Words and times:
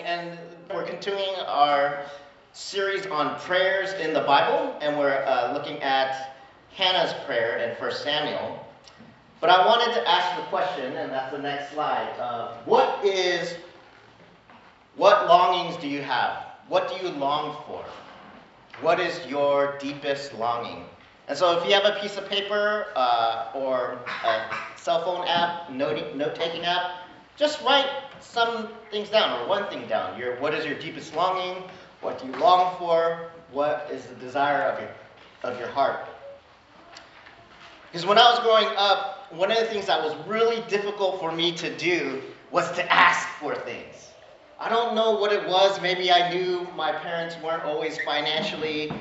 and 0.00 0.38
we're 0.72 0.84
continuing 0.84 1.34
our 1.46 2.04
series 2.52 3.06
on 3.06 3.38
prayers 3.40 3.92
in 3.94 4.14
the 4.14 4.20
Bible, 4.20 4.74
and 4.80 4.98
we're 4.98 5.24
uh, 5.26 5.52
looking 5.52 5.82
at 5.82 6.36
Hannah's 6.74 7.12
prayer 7.24 7.58
in 7.58 7.76
1 7.76 7.92
Samuel. 7.92 8.66
But 9.40 9.50
I 9.50 9.66
wanted 9.66 9.92
to 9.94 10.08
ask 10.08 10.36
the 10.36 10.46
question, 10.48 10.96
and 10.96 11.12
that's 11.12 11.30
the 11.32 11.38
next 11.38 11.72
slide. 11.72 12.08
Uh, 12.18 12.56
what 12.64 13.04
is, 13.04 13.56
what 14.96 15.26
longings 15.26 15.76
do 15.76 15.88
you 15.88 16.00
have? 16.00 16.46
What 16.68 16.88
do 16.88 17.06
you 17.06 17.12
long 17.12 17.56
for? 17.66 17.84
What 18.80 18.98
is 18.98 19.26
your 19.26 19.76
deepest 19.78 20.34
longing? 20.34 20.84
And 21.28 21.36
so, 21.36 21.58
if 21.58 21.66
you 21.66 21.72
have 21.74 21.84
a 21.84 22.00
piece 22.00 22.16
of 22.16 22.28
paper 22.28 22.86
uh, 22.96 23.50
or 23.54 23.98
a 24.24 24.42
cell 24.76 25.04
phone 25.04 25.26
app, 25.28 25.70
note, 25.70 26.16
note 26.16 26.34
taking 26.34 26.64
app, 26.64 26.90
just 27.36 27.62
write 27.62 27.86
some 28.22 28.68
things 28.90 29.10
down 29.10 29.40
or 29.40 29.48
one 29.48 29.68
thing 29.68 29.86
down. 29.88 30.18
Your, 30.18 30.36
what 30.40 30.54
is 30.54 30.64
your 30.64 30.78
deepest 30.78 31.14
longing? 31.14 31.62
What 32.00 32.20
do 32.20 32.26
you 32.26 32.32
long 32.36 32.76
for? 32.78 33.30
What 33.52 33.88
is 33.92 34.06
the 34.06 34.14
desire 34.14 34.62
of 34.62 34.80
your, 34.80 34.90
of 35.52 35.58
your 35.58 35.68
heart? 35.68 36.08
Because 37.90 38.06
when 38.06 38.18
I 38.18 38.22
was 38.30 38.40
growing 38.40 38.68
up, 38.76 39.30
one 39.32 39.50
of 39.50 39.58
the 39.58 39.66
things 39.66 39.86
that 39.86 40.02
was 40.02 40.14
really 40.26 40.62
difficult 40.68 41.20
for 41.20 41.30
me 41.32 41.52
to 41.56 41.74
do 41.76 42.22
was 42.50 42.70
to 42.72 42.92
ask 42.92 43.28
for 43.38 43.54
things. 43.54 44.12
I 44.58 44.68
don't 44.68 44.94
know 44.94 45.12
what 45.12 45.32
it 45.32 45.46
was. 45.46 45.80
Maybe 45.80 46.12
I 46.12 46.32
knew 46.32 46.66
my 46.76 46.92
parents 46.92 47.36
weren't 47.42 47.64
always 47.64 47.98
financially 48.02 48.92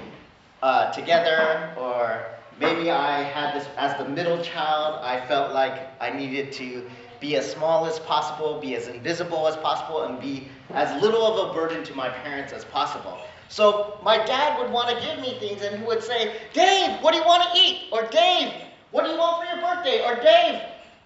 uh, 0.64 0.92
together, 0.92 1.74
or 1.78 2.26
maybe 2.60 2.92
I 2.92 3.22
had 3.22 3.56
this, 3.56 3.68
as 3.78 3.98
the 3.98 4.10
middle 4.10 4.42
child, 4.44 5.00
I 5.04 5.26
felt 5.28 5.54
like 5.54 5.90
I 6.02 6.10
needed 6.10 6.52
to 6.54 6.90
be 7.22 7.38
as 7.38 7.50
small 7.50 7.86
as 7.86 8.00
possible, 8.00 8.60
be 8.60 8.76
as 8.76 8.88
invisible 8.88 9.48
as 9.48 9.56
possible, 9.58 10.04
and 10.04 10.20
be 10.20 10.50
as 10.74 11.02
little 11.02 11.24
of 11.24 11.50
a 11.50 11.54
burden 11.54 11.84
to 11.86 11.94
my 11.94 12.10
parents 12.10 12.52
as 12.52 12.66
possible. 12.66 13.18
So 13.48 14.00
my 14.04 14.18
dad 14.26 14.60
would 14.60 14.72
want 14.72 14.90
to 14.90 15.06
give 15.06 15.20
me 15.20 15.38
things, 15.40 15.62
and 15.62 15.80
he 15.80 15.86
would 15.86 16.04
say, 16.04 16.36
Dave, 16.52 17.02
what 17.02 17.12
do 17.12 17.20
you 17.20 17.26
want 17.26 17.44
to 17.44 17.60
eat? 17.60 17.84
Or 17.92 18.02
Dave, 18.08 18.52
what 18.90 19.06
do 19.06 19.12
you 19.12 19.18
want 19.18 19.46
for 19.46 19.54
your 19.54 19.62
birthday? 19.64 20.04
Or 20.04 20.16
Dave, 20.16 20.62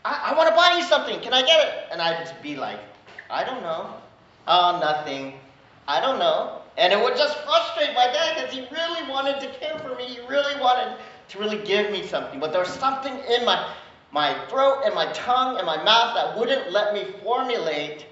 I, 0.06 0.32
I 0.32 0.38
want 0.38 0.50
to 0.50 0.56
buy 0.56 0.78
you 0.78 0.84
something. 0.84 1.20
Can 1.20 1.34
I 1.34 1.42
get 1.42 1.68
it? 1.68 1.74
And 1.92 2.02
I'd 2.02 2.34
be 2.42 2.56
like, 2.56 2.80
I 3.30 3.44
don't 3.44 3.62
know. 3.62 3.96
Oh, 4.48 4.80
nothing. 4.80 5.34
I 5.88 6.00
don't 6.00 6.20
know. 6.20 6.62
And 6.78 6.94
it 6.94 7.02
would 7.02 7.16
just 7.16 7.38
frustrate 7.40 7.94
my 7.96 8.06
dad 8.06 8.36
because 8.36 8.54
he 8.54 8.62
really 8.74 9.10
wanted 9.10 9.40
to 9.42 9.48
care 9.60 9.78
for 9.80 9.96
me. 9.96 10.06
He 10.06 10.20
really 10.28 10.60
wanted 10.60 10.98
to 11.30 11.40
really 11.40 11.58
give 11.66 11.92
me 11.92 12.06
something. 12.06 12.40
But 12.40 12.52
there 12.52 12.62
was 12.62 12.70
something 12.70 13.14
in 13.14 13.46
my, 13.46 13.74
my 14.16 14.34
throat 14.48 14.84
and 14.86 14.96
my 14.96 15.12
tongue 15.12 15.58
and 15.58 15.66
my 15.66 15.76
mouth 15.84 16.16
that 16.16 16.40
wouldn't 16.40 16.72
let 16.72 16.94
me 16.94 17.04
formulate 17.22 18.06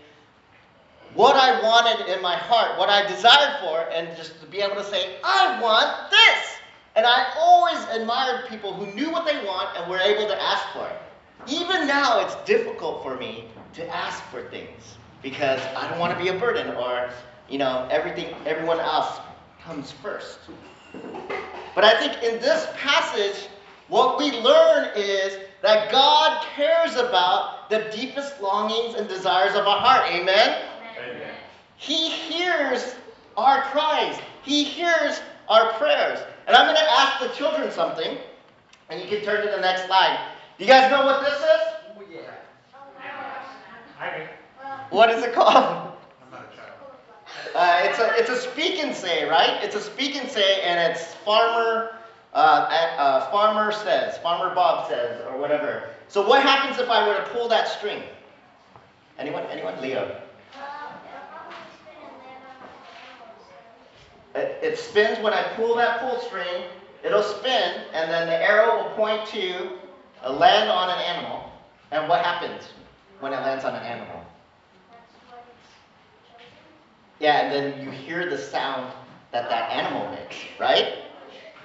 what 1.13 1.37
I 1.37 1.61
wanted 1.61 2.13
in 2.13 2.21
my 2.21 2.35
heart, 2.35 2.77
what 2.77 2.89
I 2.89 3.07
desired 3.07 3.61
for, 3.61 3.87
and 3.93 4.13
just 4.17 4.37
to 4.41 4.45
be 4.47 4.59
able 4.59 4.75
to 4.75 4.83
say, 4.83 5.15
I 5.23 5.61
want 5.61 6.11
this. 6.11 6.57
And 6.97 7.05
I 7.05 7.31
always 7.37 7.79
admired 7.95 8.49
people 8.49 8.73
who 8.73 8.93
knew 8.93 9.11
what 9.11 9.25
they 9.25 9.45
want 9.45 9.69
and 9.77 9.89
were 9.89 9.99
able 9.99 10.27
to 10.27 10.41
ask 10.41 10.67
for 10.73 10.85
it. 10.87 11.01
Even 11.47 11.87
now, 11.87 12.19
it's 12.19 12.35
difficult 12.43 13.01
for 13.01 13.15
me 13.15 13.45
to 13.73 13.87
ask 13.95 14.21
for 14.25 14.43
things 14.49 14.97
because 15.21 15.61
I 15.77 15.89
don't 15.89 15.99
want 15.99 16.17
to 16.17 16.21
be 16.21 16.29
a 16.29 16.37
burden 16.37 16.75
or 16.75 17.09
you 17.49 17.59
know, 17.59 17.87
everything, 17.89 18.33
everyone 18.45 18.79
else 18.79 19.19
comes 19.63 19.91
first. 19.91 20.39
But 21.75 21.85
I 21.85 21.97
think 21.97 22.21
in 22.23 22.41
this 22.41 22.67
passage, 22.75 23.47
what 23.87 24.17
we 24.17 24.31
learn 24.31 24.89
is 24.95 25.37
that 25.63 25.89
God 25.91 26.45
cares 26.55 26.97
about 26.97 27.69
the 27.69 27.89
deepest 27.95 28.41
longings 28.41 28.95
and 28.95 29.07
desires 29.07 29.55
of 29.55 29.65
our 29.65 29.79
heart. 29.79 30.11
Amen? 30.11 30.61
Amen. 30.99 31.29
He 31.77 32.09
hears 32.09 32.95
our 33.37 33.61
cries. 33.61 34.19
He 34.43 34.65
hears 34.65 35.21
our 35.47 35.71
prayers. 35.73 36.19
And 36.47 36.55
I'm 36.55 36.65
going 36.65 36.77
to 36.77 36.91
ask 36.91 37.21
the 37.21 37.29
children 37.29 37.71
something, 37.71 38.17
and 38.89 39.01
you 39.01 39.07
can 39.07 39.23
turn 39.23 39.45
to 39.45 39.51
the 39.51 39.61
next 39.61 39.85
slide. 39.85 40.19
Do 40.57 40.65
you 40.65 40.69
guys 40.69 40.91
know 40.91 41.05
what 41.05 41.23
this 41.23 41.33
is? 41.33 41.61
Oh, 41.97 42.03
yeah. 42.11 42.19
What 44.89 45.09
is 45.11 45.23
it 45.23 45.33
called? 45.33 45.91
Uh, 47.55 47.81
it's 47.83 47.99
a 47.99 48.11
it's 48.17 48.29
a 48.29 48.49
speak 48.49 48.79
and 48.79 48.95
say, 48.95 49.29
right? 49.29 49.63
It's 49.63 49.75
a 49.75 49.81
speak 49.81 50.15
and 50.15 50.27
say, 50.27 50.61
and 50.63 50.91
it's 50.91 51.13
farmer 51.13 51.92
uh, 52.33 52.37
uh, 52.97 53.31
farmer 53.31 53.71
says, 53.71 54.17
farmer 54.19 54.53
Bob 54.55 54.89
says, 54.89 55.21
or 55.29 55.37
whatever. 55.37 55.89
So 56.07 56.27
what 56.27 56.41
happens 56.41 56.79
if 56.79 56.89
I 56.89 57.07
were 57.07 57.15
to 57.15 57.29
pull 57.29 57.47
that 57.49 57.67
string? 57.67 58.01
Anyone? 59.19 59.43
Anyone? 59.51 59.79
Leo. 59.81 60.19
It, 64.35 64.57
it 64.63 64.77
spins 64.79 65.19
when 65.19 65.33
I 65.33 65.43
pull 65.55 65.75
that 65.75 65.99
pull 65.99 66.19
string. 66.21 66.63
It'll 67.03 67.21
spin, 67.21 67.81
and 67.93 68.09
then 68.09 68.27
the 68.27 68.41
arrow 68.41 68.83
will 68.83 68.89
point 68.91 69.27
to 69.27 69.77
a 70.23 70.31
land 70.31 70.69
on 70.69 70.89
an 70.89 70.99
animal. 70.99 71.51
And 71.91 72.09
what 72.09 72.25
happens 72.25 72.69
when 73.19 73.33
it 73.33 73.37
lands 73.37 73.65
on 73.65 73.75
an 73.75 73.83
animal? 73.83 74.23
Yeah, 77.19 77.41
and 77.41 77.53
then 77.53 77.85
you 77.85 77.91
hear 77.91 78.29
the 78.29 78.37
sound 78.37 78.91
that 79.31 79.49
that 79.49 79.69
animal 79.71 80.09
makes, 80.11 80.37
right? 80.59 81.02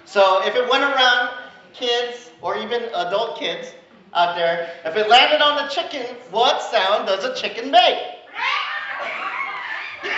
So 0.08 0.40
if 0.42 0.56
it 0.56 0.66
went 0.70 0.84
around 0.84 1.36
kids 1.74 2.30
or 2.40 2.56
even 2.56 2.84
adult 2.94 3.38
kids 3.38 3.74
out 4.14 4.36
there, 4.36 4.70
if 4.86 4.96
it 4.96 5.06
landed 5.06 5.42
on 5.42 5.62
the 5.62 5.68
chicken, 5.68 6.16
what 6.30 6.62
sound 6.62 7.06
does 7.06 7.24
a 7.24 7.34
chicken 7.34 7.70
make? 7.70 7.98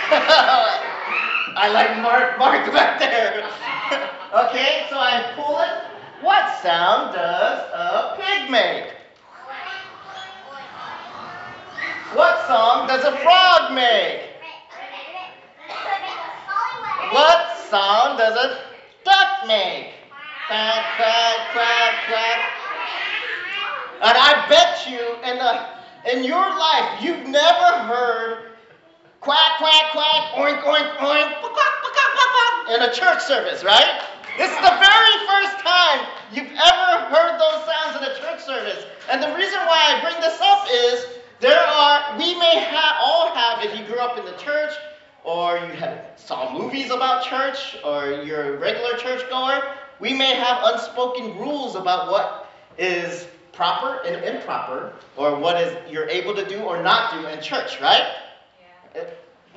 I 1.57 1.69
like 1.73 2.01
Mark, 2.01 2.39
Mark 2.39 2.71
back 2.71 2.99
there. 2.99 3.43
okay, 4.47 4.87
so 4.89 4.97
I 4.97 5.33
pull 5.35 5.59
it. 5.59 6.23
What 6.23 6.57
sound 6.61 7.13
does 7.13 7.59
a 7.73 8.15
pig 8.17 8.49
make? 8.49 8.93
What 12.15 12.47
song 12.47 12.87
does 12.87 13.03
a 13.03 13.17
frog 13.17 13.73
make? 13.73 14.21
What 17.11 17.57
sound 17.69 18.17
does 18.17 18.37
a 18.37 18.70
make? 19.47 19.93
Quack, 20.47 20.85
quack, 20.97 21.37
quack, 21.53 21.93
quack. 22.07 22.39
And 24.01 24.17
I 24.17 24.45
bet 24.49 24.89
you 24.89 24.99
in, 25.29 25.37
the, 25.37 26.17
in 26.17 26.23
your 26.23 26.41
life, 26.41 27.01
you've 27.01 27.27
never 27.27 27.85
heard 27.85 28.51
quack, 29.19 29.57
quack, 29.59 29.91
quack, 29.91 30.33
oink, 30.35 30.61
oink, 30.63 30.97
oink, 30.97 31.41
in 32.71 32.81
a 32.83 32.93
church 32.93 33.21
service, 33.21 33.63
right? 33.63 34.01
This 34.37 34.49
is 34.49 34.57
the 34.57 34.77
very 34.79 35.15
first 35.27 35.59
time 35.59 36.07
you've 36.31 36.51
ever 36.55 36.87
heard 37.11 37.35
those 37.37 37.65
sounds 37.67 37.97
in 37.99 38.03
a 38.03 38.15
church 38.15 38.41
service. 38.43 38.85
And 39.11 39.21
the 39.21 39.35
reason 39.35 39.59
why 39.67 39.91
I 39.91 40.01
bring 40.01 40.19
this 40.21 40.39
up 40.39 40.65
is 40.71 41.05
there 41.41 41.59
are, 41.59 42.17
we 42.17 42.33
may 42.39 42.59
have, 42.59 42.95
all 43.01 43.35
have, 43.35 43.65
if 43.65 43.77
you 43.77 43.85
grew 43.85 43.99
up 43.99 44.17
in 44.17 44.25
the 44.25 44.37
church, 44.37 44.71
or 45.23 45.57
you 45.57 45.73
have, 45.73 46.05
saw 46.15 46.57
movies 46.57 46.89
about 46.91 47.23
church, 47.23 47.77
or 47.83 48.23
you're 48.23 48.55
a 48.55 48.57
regular 48.57 48.97
churchgoer, 48.97 49.61
we 49.99 50.13
may 50.13 50.33
have 50.33 50.59
unspoken 50.63 51.37
rules 51.37 51.75
about 51.75 52.11
what 52.11 52.51
is 52.77 53.27
proper 53.53 54.03
and 54.03 54.23
improper, 54.23 54.93
or 55.17 55.37
what 55.37 55.61
is 55.61 55.75
you're 55.91 56.09
able 56.09 56.33
to 56.33 56.47
do 56.47 56.59
or 56.59 56.81
not 56.81 57.11
do 57.13 57.27
in 57.27 57.41
church, 57.41 57.79
right? 57.79 58.07
Yeah. 58.95 59.03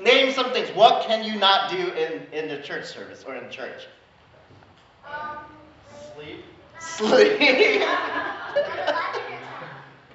Name 0.03 0.33
some 0.33 0.53
things. 0.53 0.69
What 0.71 1.07
can 1.07 1.25
you 1.25 1.39
not 1.39 1.71
do 1.71 1.93
in, 1.93 2.27
in 2.33 2.49
the 2.49 2.59
church 2.63 2.85
service 2.85 3.25
or 3.27 3.37
in 3.37 3.49
church? 3.49 3.87
Um, 5.07 5.39
sleep. 6.15 6.45
Sleep. 6.81 7.41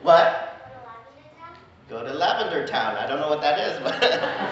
what? 0.04 0.46
Go 1.90 2.04
to 2.04 2.14
Lavender 2.14 2.68
Town. 2.68 2.98
I 2.98 3.08
don't 3.08 3.20
know 3.20 3.30
what 3.30 3.42
that 3.42 3.58
is, 3.60 3.80
but. 3.81 4.46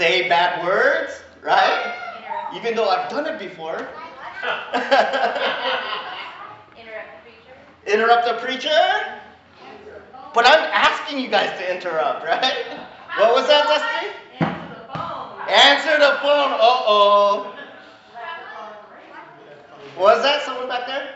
say 0.00 0.28
bad 0.30 0.64
words, 0.64 1.20
right? 1.42 1.92
Even 2.56 2.74
though 2.74 2.88
I've 2.88 3.10
done 3.10 3.26
it 3.26 3.38
before. 3.38 3.76
interrupt 6.80 7.12
the 7.12 7.20
preacher. 7.20 7.52
Interrupt 7.86 8.24
the 8.24 8.34
preacher? 8.40 8.80
But 10.32 10.46
I'm 10.46 10.64
asking 10.72 11.20
you 11.20 11.28
guys 11.28 11.52
to 11.58 11.70
interrupt, 11.70 12.24
right? 12.24 12.64
What 13.18 13.34
was 13.34 13.46
that, 13.48 13.68
Dusty? 13.68 14.08
Answer 14.40 14.72
the 14.72 14.88
phone. 14.88 15.36
Answer 15.50 15.98
the 15.98 16.16
phone. 16.24 16.52
Uh 16.56 16.88
oh. 16.88 17.52
Was 19.98 20.22
that 20.22 20.42
someone 20.46 20.68
back 20.68 20.86
there? 20.86 21.14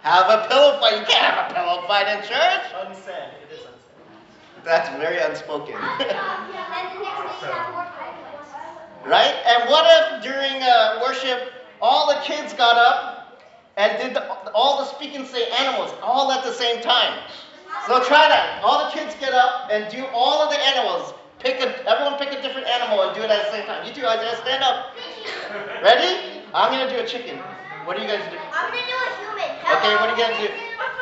Have 0.00 0.30
a 0.30 0.48
pillow 0.48 0.80
fight. 0.80 0.98
You 0.98 1.04
can't 1.04 1.34
have 1.34 1.50
a 1.50 1.54
pillow 1.54 1.84
fight 1.86 2.08
in 2.08 2.22
church. 2.22 2.64
Unsaid. 2.86 3.34
It 3.44 3.52
is 3.52 3.60
unsaid. 3.60 4.64
That's 4.64 4.88
very 4.98 5.18
unspoken. 5.18 5.74
right? 9.06 9.34
And 9.46 9.61
what 9.72 9.88
if 9.88 10.22
during 10.22 10.62
uh, 10.62 11.00
worship 11.00 11.50
all 11.80 12.06
the 12.06 12.20
kids 12.20 12.52
got 12.52 12.76
up 12.76 13.40
and 13.78 13.96
did 13.96 14.12
the, 14.14 14.20
all 14.52 14.76
the 14.76 14.84
speak 14.84 15.14
and 15.14 15.26
say 15.26 15.48
animals 15.48 15.90
all 16.02 16.30
at 16.30 16.44
the 16.44 16.52
same 16.52 16.82
time? 16.82 17.18
So 17.88 18.04
try 18.04 18.28
that. 18.28 18.60
All 18.62 18.84
the 18.84 18.90
kids 18.92 19.16
get 19.18 19.32
up 19.32 19.70
and 19.72 19.90
do 19.90 20.04
all 20.12 20.42
of 20.44 20.50
the 20.52 20.60
animals. 20.60 21.14
Pick 21.38 21.62
a, 21.64 21.72
everyone 21.88 22.18
pick 22.20 22.36
a 22.36 22.42
different 22.42 22.66
animal 22.68 23.00
and 23.02 23.16
do 23.16 23.22
it 23.22 23.30
at 23.30 23.46
the 23.46 23.50
same 23.50 23.64
time. 23.64 23.88
You 23.88 23.94
two, 23.94 24.06
Isaiah, 24.06 24.36
stand 24.44 24.62
up. 24.62 24.92
Ready? 25.82 26.44
I'm 26.52 26.70
gonna 26.70 26.90
do 26.92 26.98
a 27.02 27.06
chicken. 27.08 27.38
What 27.88 27.96
are 27.96 28.02
you 28.02 28.06
guys 28.06 28.20
do? 28.30 28.36
I'm 28.52 28.68
gonna 28.68 28.84
do 28.84 28.92
a 28.92 29.08
human. 29.24 29.56
Okay, 29.72 29.96
what 29.96 30.10
are 30.12 30.14
you 30.14 30.20
gonna 30.20 30.36
do? 30.36 30.52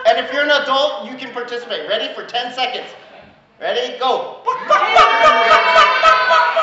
And 0.07 0.23
if 0.25 0.31
you're 0.33 0.47
an 0.47 0.55
adult, 0.63 1.11
you 1.11 1.17
can 1.19 1.35
participate. 1.35 1.89
Ready 1.89 2.15
for 2.15 2.23
10 2.25 2.55
seconds. 2.55 2.87
Ready? 3.61 3.99
Go. 3.99 4.47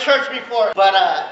church 0.00 0.30
before. 0.30 0.72
But 0.74 0.94
uh, 0.94 1.28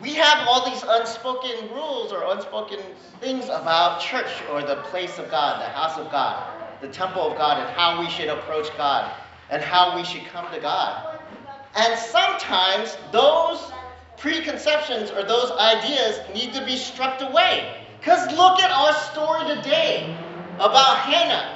we 0.00 0.14
have 0.14 0.46
all 0.48 0.68
these 0.68 0.82
unspoken 0.86 1.68
rules 1.70 2.12
or 2.12 2.24
unspoken 2.32 2.80
things 3.20 3.46
about 3.46 4.00
church 4.00 4.42
or 4.50 4.62
the 4.62 4.76
place 4.90 5.18
of 5.18 5.30
God, 5.30 5.60
the 5.60 5.68
house 5.68 5.98
of 5.98 6.10
God, 6.10 6.52
the 6.80 6.88
temple 6.88 7.30
of 7.30 7.38
God, 7.38 7.60
and 7.60 7.76
how 7.76 8.00
we 8.00 8.10
should 8.10 8.28
approach 8.28 8.68
God 8.76 9.12
and 9.50 9.62
how 9.62 9.96
we 9.96 10.04
should 10.04 10.24
come 10.26 10.52
to 10.52 10.60
God. 10.60 11.18
And 11.76 11.98
sometimes 11.98 12.96
those 13.12 13.72
preconceptions 14.16 15.10
or 15.10 15.22
those 15.22 15.50
ideas 15.52 16.20
need 16.34 16.52
to 16.54 16.64
be 16.64 16.76
struck 16.76 17.20
away. 17.20 17.84
Because 17.98 18.26
look 18.32 18.60
at 18.60 18.70
our 18.70 18.92
story 19.12 19.54
today 19.56 20.16
about 20.56 20.98
Hannah, 20.98 21.54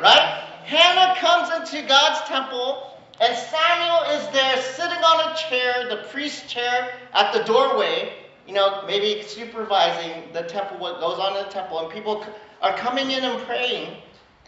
right? 0.00 0.42
Hannah 0.64 1.18
comes 1.18 1.50
into 1.54 1.86
God's 1.86 2.26
temple, 2.28 2.95
and 3.20 3.36
Samuel 3.36 4.18
is 4.18 4.28
there 4.32 4.56
sitting 4.60 5.02
on 5.02 5.32
a 5.32 5.36
chair, 5.36 5.88
the 5.88 6.08
priest's 6.10 6.52
chair 6.52 6.92
at 7.14 7.32
the 7.32 7.44
doorway, 7.44 8.12
you 8.46 8.52
know, 8.52 8.84
maybe 8.86 9.22
supervising 9.22 10.32
the 10.32 10.42
temple, 10.42 10.78
what 10.78 11.00
goes 11.00 11.18
on 11.18 11.36
in 11.36 11.44
the 11.44 11.50
temple, 11.50 11.80
and 11.80 11.90
people 11.90 12.24
are 12.62 12.76
coming 12.76 13.10
in 13.10 13.24
and 13.24 13.42
praying. 13.44 13.96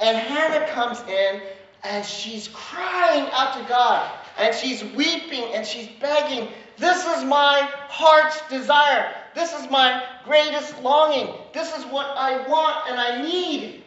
And 0.00 0.16
Hannah 0.16 0.66
comes 0.68 1.00
in, 1.08 1.40
and 1.82 2.04
she's 2.04 2.48
crying 2.48 3.28
out 3.32 3.54
to 3.54 3.68
God, 3.68 4.10
and 4.38 4.54
she's 4.54 4.84
weeping, 4.84 5.44
and 5.54 5.66
she's 5.66 5.88
begging, 6.00 6.48
This 6.76 7.04
is 7.06 7.24
my 7.24 7.68
heart's 7.88 8.40
desire. 8.48 9.14
This 9.34 9.52
is 9.54 9.70
my 9.70 10.04
greatest 10.24 10.82
longing. 10.82 11.34
This 11.54 11.76
is 11.76 11.84
what 11.86 12.06
I 12.06 12.46
want 12.48 12.90
and 12.90 13.00
I 13.00 13.22
need. 13.22 13.82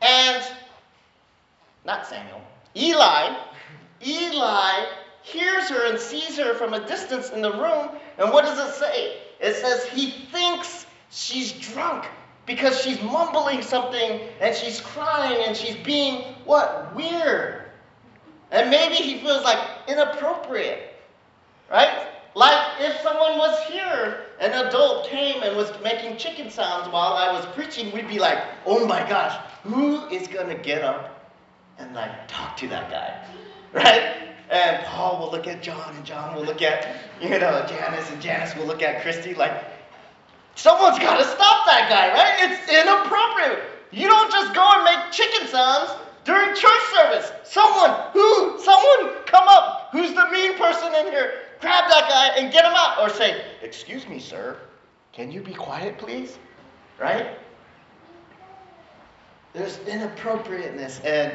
And 0.00 0.44
not 1.84 2.06
Samuel, 2.06 2.40
Eli, 2.76 3.36
Eli 4.06 4.86
hears 5.22 5.68
her 5.68 5.86
and 5.88 5.98
sees 5.98 6.36
her 6.38 6.54
from 6.54 6.74
a 6.74 6.86
distance 6.86 7.30
in 7.30 7.42
the 7.42 7.52
room. 7.52 7.88
And 8.18 8.32
what 8.32 8.44
does 8.44 8.58
it 8.58 8.74
say? 8.74 9.16
It 9.40 9.54
says 9.56 9.84
he 9.86 10.10
thinks 10.10 10.86
she's 11.10 11.52
drunk 11.52 12.06
because 12.46 12.80
she's 12.82 13.00
mumbling 13.02 13.62
something 13.62 14.20
and 14.40 14.54
she's 14.54 14.80
crying 14.80 15.44
and 15.46 15.56
she's 15.56 15.76
being 15.76 16.34
what? 16.44 16.94
Weird. 16.94 17.62
And 18.50 18.70
maybe 18.70 18.96
he 18.96 19.18
feels 19.18 19.42
like 19.42 19.58
inappropriate, 19.88 20.94
right? 21.70 22.06
Like 22.34 22.80
if 22.80 23.00
someone 23.00 23.38
was 23.38 23.58
here, 23.68 24.26
an 24.40 24.66
adult 24.66 25.06
came 25.06 25.42
and 25.42 25.56
was 25.56 25.72
making 25.82 26.16
chicken 26.16 26.50
sounds 26.50 26.92
while 26.92 27.14
I 27.14 27.32
was 27.32 27.46
preaching, 27.46 27.92
we'd 27.92 28.08
be 28.08 28.18
like, 28.18 28.38
oh 28.66 28.86
my 28.86 29.08
gosh, 29.08 29.36
who 29.62 30.06
is 30.08 30.28
going 30.28 30.48
to 30.48 30.54
get 30.62 30.82
up 30.82 31.30
and 31.78 31.94
like 31.94 32.28
talk 32.28 32.56
to 32.58 32.68
that 32.68 32.90
guy, 32.90 33.26
right? 33.74 34.16
And 34.50 34.84
Paul 34.86 35.20
will 35.20 35.30
look 35.30 35.46
at 35.46 35.62
John, 35.62 35.94
and 35.96 36.04
John 36.04 36.34
will 36.34 36.44
look 36.44 36.62
at, 36.62 36.96
you 37.20 37.28
know, 37.28 37.64
Janice, 37.68 38.10
and 38.10 38.22
Janice 38.22 38.54
will 38.56 38.66
look 38.66 38.82
at 38.82 39.02
Christy 39.02 39.34
like, 39.34 39.64
someone's 40.54 40.98
got 40.98 41.18
to 41.18 41.24
stop 41.24 41.66
that 41.66 41.88
guy, 41.90 42.12
right? 42.14 42.50
It's 42.50 42.70
inappropriate. 42.70 43.64
You 43.90 44.08
don't 44.08 44.30
just 44.30 44.54
go 44.54 44.70
and 44.74 44.84
make 44.84 45.12
chicken 45.12 45.48
sounds 45.48 45.90
during 46.24 46.54
church 46.54 46.82
service. 46.94 47.32
Someone, 47.44 47.90
who, 48.12 48.60
someone 48.62 49.24
come 49.26 49.46
up. 49.48 49.88
Who's 49.92 50.12
the 50.14 50.28
mean 50.30 50.56
person 50.56 50.94
in 50.94 51.06
here? 51.06 51.34
Grab 51.60 51.88
that 51.90 52.08
guy 52.08 52.40
and 52.40 52.52
get 52.52 52.64
him 52.64 52.72
out. 52.74 53.00
Or 53.00 53.08
say, 53.08 53.44
excuse 53.62 54.08
me, 54.08 54.18
sir, 54.18 54.56
can 55.12 55.30
you 55.30 55.40
be 55.40 55.54
quiet, 55.54 55.98
please? 55.98 56.38
Right? 57.00 57.38
There's 59.52 59.78
inappropriateness 59.86 61.00
and 61.00 61.32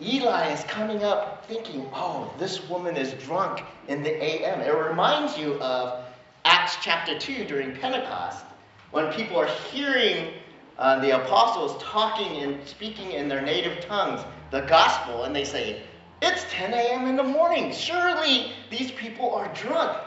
Eli 0.00 0.52
is 0.52 0.62
coming 0.64 1.02
up 1.02 1.44
thinking, 1.46 1.88
oh, 1.92 2.32
this 2.38 2.68
woman 2.68 2.96
is 2.96 3.14
drunk 3.24 3.62
in 3.88 4.02
the 4.02 4.22
AM. 4.22 4.60
It 4.60 4.70
reminds 4.70 5.36
you 5.36 5.54
of 5.54 6.04
Acts 6.44 6.76
chapter 6.80 7.18
2 7.18 7.44
during 7.44 7.74
Pentecost 7.74 8.44
when 8.90 9.12
people 9.12 9.36
are 9.36 9.48
hearing 9.70 10.34
uh, 10.78 11.00
the 11.00 11.22
apostles 11.22 11.82
talking 11.82 12.42
and 12.42 12.66
speaking 12.66 13.12
in 13.12 13.28
their 13.28 13.42
native 13.42 13.84
tongues 13.84 14.20
the 14.50 14.60
gospel, 14.62 15.24
and 15.24 15.34
they 15.34 15.44
say, 15.44 15.82
It's 16.22 16.44
10 16.50 16.72
a.m. 16.72 17.06
in 17.06 17.16
the 17.16 17.22
morning. 17.22 17.72
Surely 17.72 18.52
these 18.70 18.92
people 18.92 19.34
are 19.34 19.52
drunk. 19.52 19.98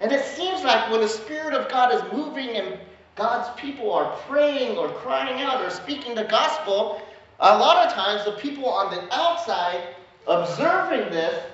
And 0.00 0.12
it 0.12 0.24
seems 0.24 0.62
like 0.62 0.90
when 0.90 1.00
the 1.00 1.08
Spirit 1.08 1.54
of 1.54 1.70
God 1.70 1.94
is 1.94 2.12
moving 2.12 2.50
and 2.50 2.78
God's 3.16 3.48
people 3.58 3.92
are 3.92 4.16
praying 4.28 4.76
or 4.76 4.88
crying 4.88 5.40
out 5.40 5.64
or 5.64 5.70
speaking 5.70 6.14
the 6.14 6.24
gospel, 6.24 7.00
a 7.44 7.58
lot 7.58 7.86
of 7.86 7.92
times 7.92 8.24
the 8.24 8.32
people 8.32 8.66
on 8.66 8.90
the 8.90 9.14
outside 9.14 9.94
observing 10.26 11.10
this 11.10 11.44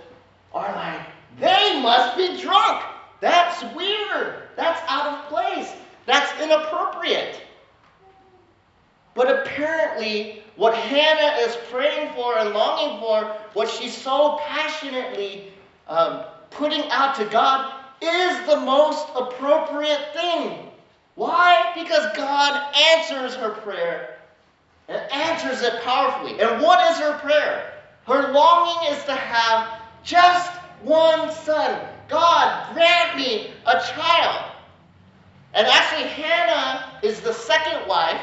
are 0.54 0.72
like, 0.76 1.00
they 1.40 1.81
must 1.82 2.16
be 2.16 2.40
drunk. 2.40 2.84
That's 3.20 3.62
weird. 3.75 4.44
That's 4.54 4.81
out 4.88 5.19
of 5.19 5.28
place. 5.28 5.72
That's 6.06 6.40
inappropriate. 6.40 7.40
But 9.14 9.40
apparently, 9.40 10.44
what 10.54 10.75
Hannah 10.75 11.37
is 11.40 11.56
praying 11.72 12.12
for 12.14 12.38
and 12.38 12.50
longing 12.50 13.00
for, 13.00 13.36
what 13.54 13.69
she's 13.69 13.96
so 13.96 14.38
passionately 14.43 15.52
um, 15.88 16.22
putting 16.50 16.88
out 16.90 17.16
to 17.16 17.25
God, 17.25 17.75
is 18.00 18.46
the 18.46 18.60
most 18.60 19.08
appropriate 19.16 20.12
thing. 20.14 20.69
Why? 21.16 21.72
Because 21.75 22.16
God 22.16 22.74
answers 22.76 23.34
her 23.34 23.50
prayer 23.50 24.09
and 24.91 25.13
answers 25.13 25.63
it 25.63 25.81
powerfully. 25.82 26.41
And 26.41 26.61
what 26.61 26.91
is 26.91 26.99
her 26.99 27.17
prayer? 27.20 27.73
Her 28.06 28.32
longing 28.32 28.93
is 28.93 29.05
to 29.05 29.15
have 29.15 29.81
just 30.03 30.51
one 30.82 31.32
son. 31.32 31.81
God, 32.09 32.75
grant 32.75 33.17
me 33.17 33.53
a 33.67 33.81
child. 33.94 34.51
And 35.55 35.67
actually, 35.67 36.09
Hannah 36.09 36.99
is 37.03 37.20
the 37.20 37.32
second 37.32 37.87
wife. 37.89 38.20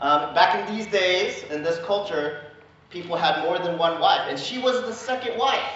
Um, 0.00 0.34
back 0.34 0.68
in 0.68 0.76
these 0.76 0.86
days, 0.86 1.42
in 1.50 1.62
this 1.62 1.78
culture, 1.84 2.42
people 2.90 3.16
had 3.16 3.42
more 3.42 3.58
than 3.58 3.78
one 3.78 4.00
wife, 4.00 4.26
and 4.28 4.38
she 4.38 4.58
was 4.58 4.82
the 4.82 4.92
second 4.92 5.38
wife. 5.38 5.68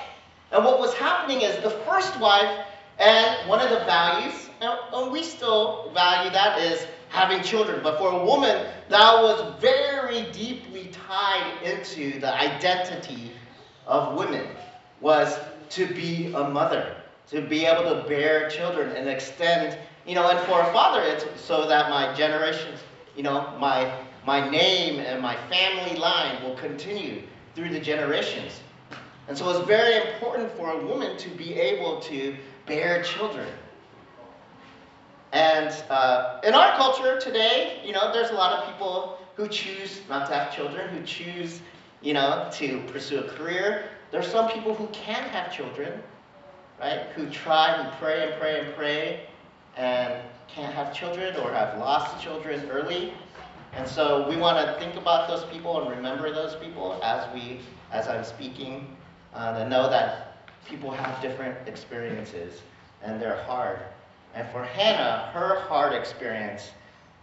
And 0.53 0.65
what 0.65 0.79
was 0.79 0.95
happening 0.95 1.41
is 1.41 1.57
the 1.62 1.71
first 1.71 2.19
wife, 2.21 2.67
and 2.99 3.49
one 3.49 3.61
of 3.61 3.71
the 3.71 3.85
values, 3.87 4.51
and 4.61 5.11
we 5.11 5.23
still 5.23 5.91
value 5.93 6.31
that, 6.31 6.59
is 6.61 6.87
having 7.12 7.42
children. 7.42 7.81
But 7.83 7.99
for 7.99 8.09
a 8.11 8.25
woman, 8.25 8.66
that 8.88 9.23
was 9.23 9.61
very 9.61 10.23
deeply 10.33 10.90
tied 11.07 11.62
into 11.62 12.19
the 12.19 12.35
identity 12.35 13.31
of 13.87 14.16
women, 14.16 14.47
was 15.00 15.38
to 15.71 15.87
be 15.87 16.33
a 16.33 16.49
mother, 16.49 16.97
to 17.28 17.42
be 17.42 17.66
able 17.66 17.85
to 17.95 18.09
bear 18.09 18.49
children 18.49 18.97
and 18.97 19.09
extend, 19.09 19.78
you 20.07 20.14
know, 20.14 20.28
and 20.31 20.38
for 20.47 20.61
a 20.61 20.73
father, 20.73 21.02
it's 21.02 21.25
so 21.40 21.69
that 21.69 21.90
my 21.90 22.14
generations, 22.14 22.81
you 23.14 23.23
know, 23.23 23.54
my 23.59 23.92
my 24.25 24.49
name 24.49 25.00
and 25.00 25.21
my 25.21 25.37
family 25.50 25.99
line 25.99 26.42
will 26.45 26.54
continue 26.54 27.23
through 27.54 27.71
the 27.71 27.81
generations. 27.81 28.61
And 29.28 29.37
so 29.37 29.50
it's 29.50 29.66
very 29.66 30.12
important 30.12 30.50
for 30.52 30.71
a 30.71 30.87
woman 30.87 31.16
to 31.19 31.28
be 31.31 31.54
able 31.54 32.00
to 32.02 32.37
bear 32.66 33.02
children. 33.02 33.49
And 35.33 35.75
uh, 35.89 36.41
in 36.45 36.55
our 36.55 36.77
culture 36.77 37.19
today, 37.19 37.81
you 37.85 37.93
know, 37.93 38.12
there's 38.12 38.31
a 38.31 38.35
lot 38.35 38.59
of 38.59 38.71
people 38.71 39.19
who 39.35 39.49
choose 39.49 40.03
not 40.09 40.27
to 40.29 40.35
have 40.35 40.55
children, 40.55 40.89
who 40.91 41.03
choose, 41.05 41.61
you 42.03 42.12
know, 42.12 42.49
to 42.53 42.83
pursue 42.89 43.21
a 43.21 43.29
career. 43.29 43.89
There's 44.11 44.27
some 44.27 44.51
people 44.51 44.75
who 44.75 44.87
can 44.89 45.23
have 45.31 45.51
children, 45.51 46.03
right? 46.79 47.07
Who 47.15 47.31
try, 47.31 47.83
who 47.83 47.91
pray 47.97 48.31
and 48.31 48.41
pray 48.41 48.61
and 48.61 48.75
pray, 48.75 49.21
and 49.79 50.23
can't 50.49 50.75
have 50.75 50.95
children 50.95 51.35
or 51.37 51.51
have 51.53 51.79
lost 51.79 52.23
children 52.23 52.69
early. 52.69 53.15
And 53.73 53.89
so 53.89 54.29
we 54.29 54.37
want 54.37 54.59
to 54.67 54.79
think 54.79 54.97
about 54.97 55.29
those 55.29 55.45
people 55.51 55.81
and 55.81 55.91
remember 55.91 56.31
those 56.31 56.57
people 56.57 57.01
as 57.03 57.33
we, 57.33 57.61
as 57.91 58.07
I'm 58.07 58.23
speaking, 58.23 58.95
uh, 59.35 59.57
and 59.59 59.71
know 59.71 59.89
that 59.89 60.47
people 60.67 60.91
have 60.91 61.23
different 61.23 61.67
experiences 61.67 62.61
and 63.03 63.19
they're 63.21 63.43
hard. 63.45 63.81
And 64.35 64.49
for 64.49 64.62
Hannah, 64.62 65.31
her 65.33 65.61
hard 65.69 65.93
experience 65.93 66.71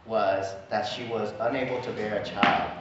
was 0.06 0.54
that 0.70 0.84
she 0.84 1.06
was 1.06 1.34
unable 1.40 1.82
to 1.82 1.92
bear 1.92 2.20
a 2.20 2.26
child. 2.26 2.72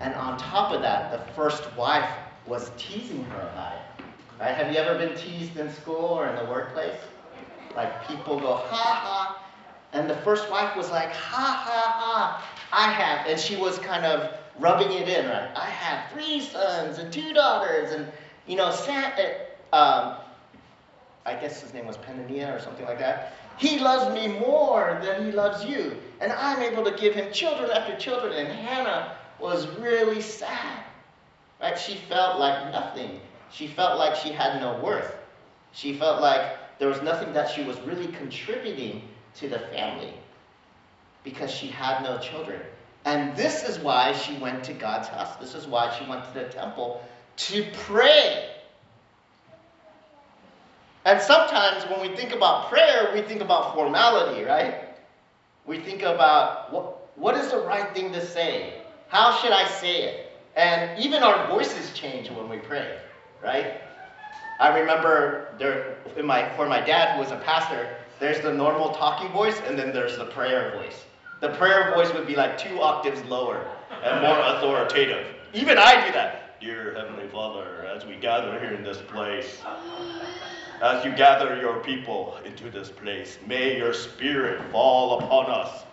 And 0.00 0.14
on 0.14 0.38
top 0.38 0.72
of 0.72 0.80
that, 0.82 1.12
the 1.12 1.32
first 1.32 1.74
wife 1.76 2.08
was 2.46 2.70
teasing 2.76 3.24
her 3.24 3.40
about 3.40 3.74
it. 3.74 4.04
Right? 4.40 4.54
Have 4.54 4.72
you 4.72 4.78
ever 4.78 4.98
been 4.98 5.16
teased 5.16 5.56
in 5.56 5.72
school 5.72 5.96
or 5.96 6.28
in 6.28 6.36
the 6.36 6.50
workplace? 6.50 6.98
Like 7.74 8.06
people 8.06 8.38
go, 8.38 8.54
ha 8.54 8.66
ha. 8.66 9.44
And 9.92 10.08
the 10.08 10.16
first 10.16 10.50
wife 10.50 10.76
was 10.76 10.90
like, 10.90 11.10
ha 11.10 11.62
ha 11.66 11.94
ha, 11.98 12.50
I 12.72 12.92
have. 12.92 13.26
And 13.26 13.38
she 13.38 13.56
was 13.56 13.78
kind 13.78 14.04
of 14.04 14.38
rubbing 14.58 14.92
it 14.92 15.08
in, 15.08 15.28
right? 15.28 15.50
I 15.56 15.66
have 15.66 16.12
three 16.12 16.40
sons 16.40 16.98
and 16.98 17.12
two 17.12 17.32
daughters. 17.32 17.92
And, 17.92 18.06
you 18.46 18.56
know, 18.56 18.70
Sam, 18.70 19.12
um, 19.72 20.16
I 21.26 21.34
guess 21.40 21.60
his 21.60 21.74
name 21.74 21.86
was 21.86 21.96
Penania 21.96 22.54
or 22.56 22.60
something 22.60 22.86
like 22.86 22.98
that. 22.98 23.34
He 23.58 23.78
loves 23.80 24.14
me 24.14 24.28
more 24.28 25.00
than 25.02 25.26
he 25.26 25.32
loves 25.32 25.64
you. 25.64 25.96
And 26.20 26.32
I'm 26.32 26.62
able 26.62 26.84
to 26.84 26.96
give 26.96 27.14
him 27.14 27.32
children 27.32 27.70
after 27.70 27.96
children. 27.96 28.32
And 28.32 28.48
Hannah 28.48 29.16
was 29.40 29.66
really 29.78 30.20
sad. 30.20 30.84
Right? 31.60 31.78
She 31.78 31.96
felt 32.08 32.38
like 32.38 32.72
nothing. 32.72 33.20
She 33.50 33.66
felt 33.66 33.98
like 33.98 34.14
she 34.14 34.30
had 34.30 34.60
no 34.60 34.78
worth. 34.80 35.16
She 35.72 35.94
felt 35.94 36.20
like 36.20 36.78
there 36.78 36.88
was 36.88 37.02
nothing 37.02 37.32
that 37.32 37.50
she 37.50 37.64
was 37.64 37.78
really 37.80 38.08
contributing 38.08 39.02
to 39.36 39.48
the 39.48 39.58
family 39.58 40.14
because 41.24 41.50
she 41.50 41.66
had 41.66 42.02
no 42.02 42.18
children. 42.18 42.60
And 43.04 43.36
this 43.36 43.68
is 43.68 43.78
why 43.78 44.12
she 44.12 44.36
went 44.38 44.64
to 44.64 44.72
God's 44.72 45.08
house. 45.08 45.36
This 45.36 45.54
is 45.54 45.66
why 45.66 45.96
she 45.98 46.08
went 46.08 46.24
to 46.24 46.34
the 46.34 46.48
temple 46.48 47.02
to 47.36 47.66
pray. 47.72 48.50
And 51.04 51.20
sometimes 51.20 51.84
when 51.90 52.00
we 52.00 52.16
think 52.16 52.32
about 52.32 52.68
prayer, 52.68 53.10
we 53.14 53.22
think 53.22 53.40
about 53.40 53.74
formality, 53.74 54.44
right? 54.44 54.88
We 55.66 55.78
think 55.80 56.02
about 56.02 56.72
what, 56.72 57.16
what 57.16 57.34
is 57.36 57.50
the 57.50 57.58
right 57.58 57.94
thing 57.94 58.12
to 58.12 58.24
say? 58.24 58.82
How 59.08 59.36
should 59.40 59.52
I 59.52 59.66
say 59.66 60.02
it? 60.02 60.32
And 60.56 60.98
even 60.98 61.22
our 61.22 61.46
voices 61.48 61.92
change 61.92 62.30
when 62.30 62.48
we 62.48 62.58
pray, 62.58 62.98
right? 63.42 63.80
I 64.60 64.76
remember 64.76 65.54
there, 65.58 65.98
my, 66.22 66.48
for 66.56 66.66
my 66.66 66.80
dad, 66.80 67.14
who 67.14 67.20
was 67.20 67.30
a 67.30 67.38
pastor, 67.38 67.96
there's 68.18 68.40
the 68.40 68.52
normal 68.52 68.92
talking 68.94 69.30
voice, 69.30 69.60
and 69.66 69.78
then 69.78 69.92
there's 69.92 70.18
the 70.18 70.24
prayer 70.26 70.72
voice. 70.76 71.04
The 71.40 71.50
prayer 71.50 71.94
voice 71.94 72.12
would 72.12 72.26
be 72.26 72.34
like 72.34 72.58
two 72.58 72.80
octaves 72.80 73.22
lower 73.26 73.64
and 74.02 74.20
more 74.20 74.38
authoritative. 74.40 75.26
Even 75.54 75.78
I 75.78 76.04
do 76.04 76.12
that. 76.12 76.60
Dear 76.60 76.92
Heavenly 76.94 77.28
Father, 77.28 77.86
as 77.94 78.04
we 78.04 78.16
gather 78.16 78.58
here 78.58 78.72
in 78.72 78.82
this 78.82 78.98
place, 79.02 79.62
as 80.80 81.04
you 81.04 81.12
gather 81.14 81.60
your 81.60 81.80
people 81.80 82.38
into 82.44 82.70
this 82.70 82.90
place, 82.90 83.38
may 83.46 83.76
your 83.76 83.92
spirit 83.92 84.60
fall 84.70 85.18
upon 85.18 85.46
us. 85.46 85.84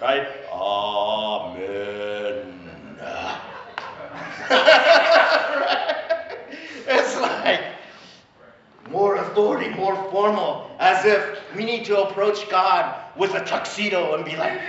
Right? 0.00 0.26
Amen. 0.52 2.46
It's 6.92 7.16
like 7.20 7.60
more 8.90 9.16
authority, 9.16 9.68
more 9.70 9.94
formal, 10.10 10.74
as 10.80 11.04
if 11.04 11.40
we 11.54 11.64
need 11.64 11.84
to 11.84 12.02
approach 12.02 12.48
God 12.50 12.96
with 13.16 13.34
a 13.34 13.44
tuxedo 13.44 14.16
and 14.16 14.24
be 14.24 14.36
like, 14.36 14.60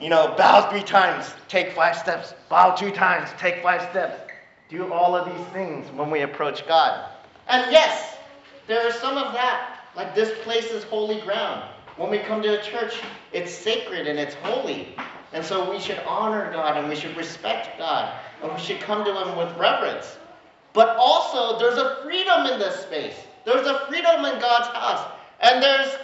you 0.00 0.08
know, 0.08 0.34
bow 0.38 0.70
three 0.70 0.82
times, 0.82 1.34
take 1.48 1.72
five 1.72 1.96
steps, 1.96 2.32
bow 2.48 2.74
two 2.74 2.90
times, 2.90 3.28
take 3.38 3.62
five 3.62 3.82
steps. 3.90 4.32
Do 4.70 4.90
all 4.92 5.14
of 5.14 5.26
these 5.26 5.46
things 5.48 5.90
when 5.92 6.10
we 6.10 6.22
approach 6.22 6.66
God. 6.66 7.10
And 7.48 7.70
yes, 7.70 8.17
there 8.68 8.86
is 8.86 8.94
some 8.96 9.16
of 9.16 9.32
that. 9.32 9.80
Like 9.96 10.14
this 10.14 10.38
place 10.44 10.66
is 10.70 10.84
holy 10.84 11.20
ground. 11.22 11.68
When 11.96 12.10
we 12.10 12.18
come 12.18 12.42
to 12.42 12.60
a 12.60 12.62
church, 12.62 13.00
it's 13.32 13.52
sacred 13.52 14.06
and 14.06 14.18
it's 14.18 14.34
holy. 14.36 14.94
And 15.32 15.44
so 15.44 15.68
we 15.68 15.80
should 15.80 15.98
honor 16.06 16.52
God 16.52 16.76
and 16.76 16.88
we 16.88 16.94
should 16.94 17.16
respect 17.16 17.76
God 17.78 18.14
and 18.42 18.52
we 18.52 18.60
should 18.60 18.80
come 18.80 19.04
to 19.04 19.12
Him 19.12 19.36
with 19.36 19.56
reverence. 19.56 20.16
But 20.72 20.96
also, 20.96 21.58
there's 21.58 21.78
a 21.78 21.96
freedom 22.04 22.46
in 22.46 22.60
this 22.60 22.82
space. 22.82 23.16
There's 23.44 23.66
a 23.66 23.86
freedom 23.88 24.24
in 24.26 24.38
God's 24.38 24.68
house. 24.68 25.10
And 25.40 25.62
there's, 25.62 25.96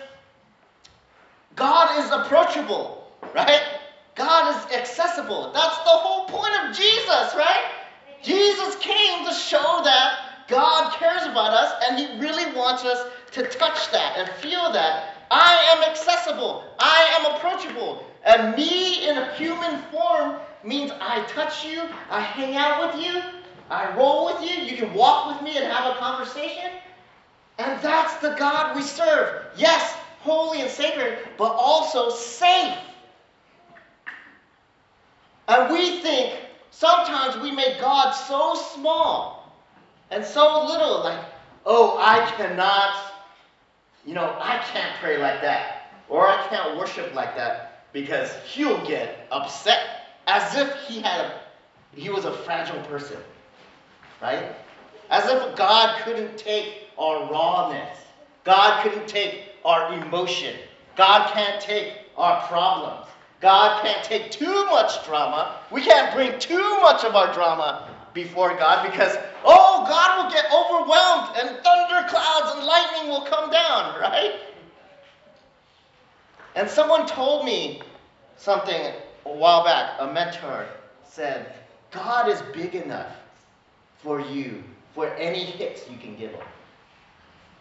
God 1.55 2.05
is 2.05 2.11
approachable, 2.11 3.13
right? 3.35 3.63
God 4.15 4.57
is 4.57 4.77
accessible. 4.77 5.53
That's 5.53 5.79
the 5.79 5.91
whole 5.91 6.27
point 6.27 6.55
of 6.65 6.77
Jesus, 6.77 7.35
right? 7.37 7.71
Jesus 8.23 8.77
came 8.77 9.27
to 9.27 9.35
show 9.35 9.83
that 9.85 10.47
God 10.49 10.93
cares 10.95 11.24
about 11.35 11.53
us 11.53 11.73
and 11.85 11.99
He 11.99 12.21
really 12.21 12.55
wants 12.55 12.85
us 12.85 13.11
to 13.33 13.43
touch 13.43 13.91
that 13.91 14.17
and 14.17 14.29
feel 14.37 14.73
that. 14.73 15.17
I 15.33 15.75
am 15.75 15.91
accessible. 15.91 16.63
I 16.79 17.19
am 17.19 17.35
approachable. 17.35 18.07
And 18.25 18.55
me 18.55 19.09
in 19.09 19.19
a 19.19 19.35
human 19.35 19.83
form 19.91 20.37
means 20.63 20.93
I 21.01 21.25
touch 21.25 21.65
you, 21.65 21.83
I 22.09 22.21
hang 22.21 22.57
out 22.57 22.95
with 22.95 23.05
you, 23.05 23.21
I 23.69 23.95
roll 23.97 24.27
with 24.27 24.43
you, 24.43 24.65
you 24.65 24.77
can 24.77 24.95
walk 24.95 25.33
with 25.33 25.43
me 25.43 25.59
and 25.59 25.67
have 25.67 25.97
a 25.97 25.99
conversation. 25.99 26.71
And 27.59 27.81
that's 27.83 28.15
the 28.19 28.35
God 28.39 28.77
we 28.77 28.83
serve. 28.83 29.43
Yes, 29.57 29.95
holy 30.21 30.61
and 30.61 30.71
sacred, 30.71 31.19
but 31.37 31.53
also 31.53 32.11
safe. 32.11 32.79
And 35.49 35.73
we 35.73 36.01
think 36.01 36.41
sometimes 36.71 37.43
we 37.43 37.51
make 37.51 37.81
God 37.81 38.13
so 38.13 38.55
small 38.55 39.44
and 40.11 40.25
so 40.25 40.65
little, 40.67 41.03
like, 41.03 41.25
oh, 41.67 41.97
I 41.99 42.31
cannot, 42.37 43.13
you 44.05 44.15
know, 44.15 44.37
I 44.41 44.59
can't 44.73 44.95
pray 45.01 45.19
like 45.19 45.41
that, 45.41 45.93
or 46.09 46.27
I 46.27 46.47
can't 46.49 46.79
worship 46.79 47.15
like 47.15 47.35
that 47.37 47.93
because 47.93 48.33
he'll 48.45 48.85
get 48.87 49.27
upset 49.31 50.09
as 50.27 50.57
if 50.57 50.75
he 50.87 51.01
had 51.01 51.21
a, 51.21 51.41
he 51.95 52.11
was 52.11 52.25
a 52.25 52.33
fragile 52.33 52.81
person, 52.83 53.19
right? 54.21 54.55
As 55.11 55.29
if 55.31 55.57
God 55.57 56.01
couldn't 56.03 56.37
take 56.37 56.89
our 56.99 57.31
rawness. 57.31 57.99
God 58.45 58.83
couldn't 58.83 59.09
take 59.09 59.45
our 59.65 59.93
emotion. 59.95 60.55
God 60.97 61.33
can't 61.33 61.61
take 61.61 61.95
our 62.17 62.47
problems. 62.47 63.09
God 63.41 63.83
can't 63.83 64.03
take 64.05 64.31
too 64.31 64.65
much 64.67 65.05
drama. 65.05 65.57
We 65.71 65.83
can't 65.83 66.15
bring 66.15 66.39
too 66.39 66.81
much 66.81 67.05
of 67.05 67.15
our 67.15 67.33
drama 67.35 67.94
before 68.15 68.57
God 68.57 68.91
because, 68.91 69.17
oh, 69.45 69.85
God 69.87 70.25
will 70.25 70.31
get 70.31 70.47
overwhelmed 70.47 71.37
and 71.37 71.63
thunder 71.63 72.09
clouds 72.09 72.55
and 72.57 72.65
lightning 72.65 73.11
will 73.11 73.23
come 73.23 73.51
down, 73.51 74.01
right? 74.01 74.41
And 76.55 76.71
someone 76.71 77.07
told 77.07 77.45
me 77.45 77.83
something 78.37 78.93
a 79.27 79.33
while 79.33 79.65
back. 79.65 79.97
A 79.99 80.13
mentor 80.13 80.67
said, 81.03 81.53
God 81.91 82.29
is 82.29 82.41
big 82.55 82.75
enough 82.75 83.15
for 83.99 84.21
you 84.21 84.63
for 84.95 85.09
any 85.15 85.45
hits 85.45 85.89
you 85.91 85.99
can 85.99 86.17
give 86.17 86.31
him. 86.31 86.41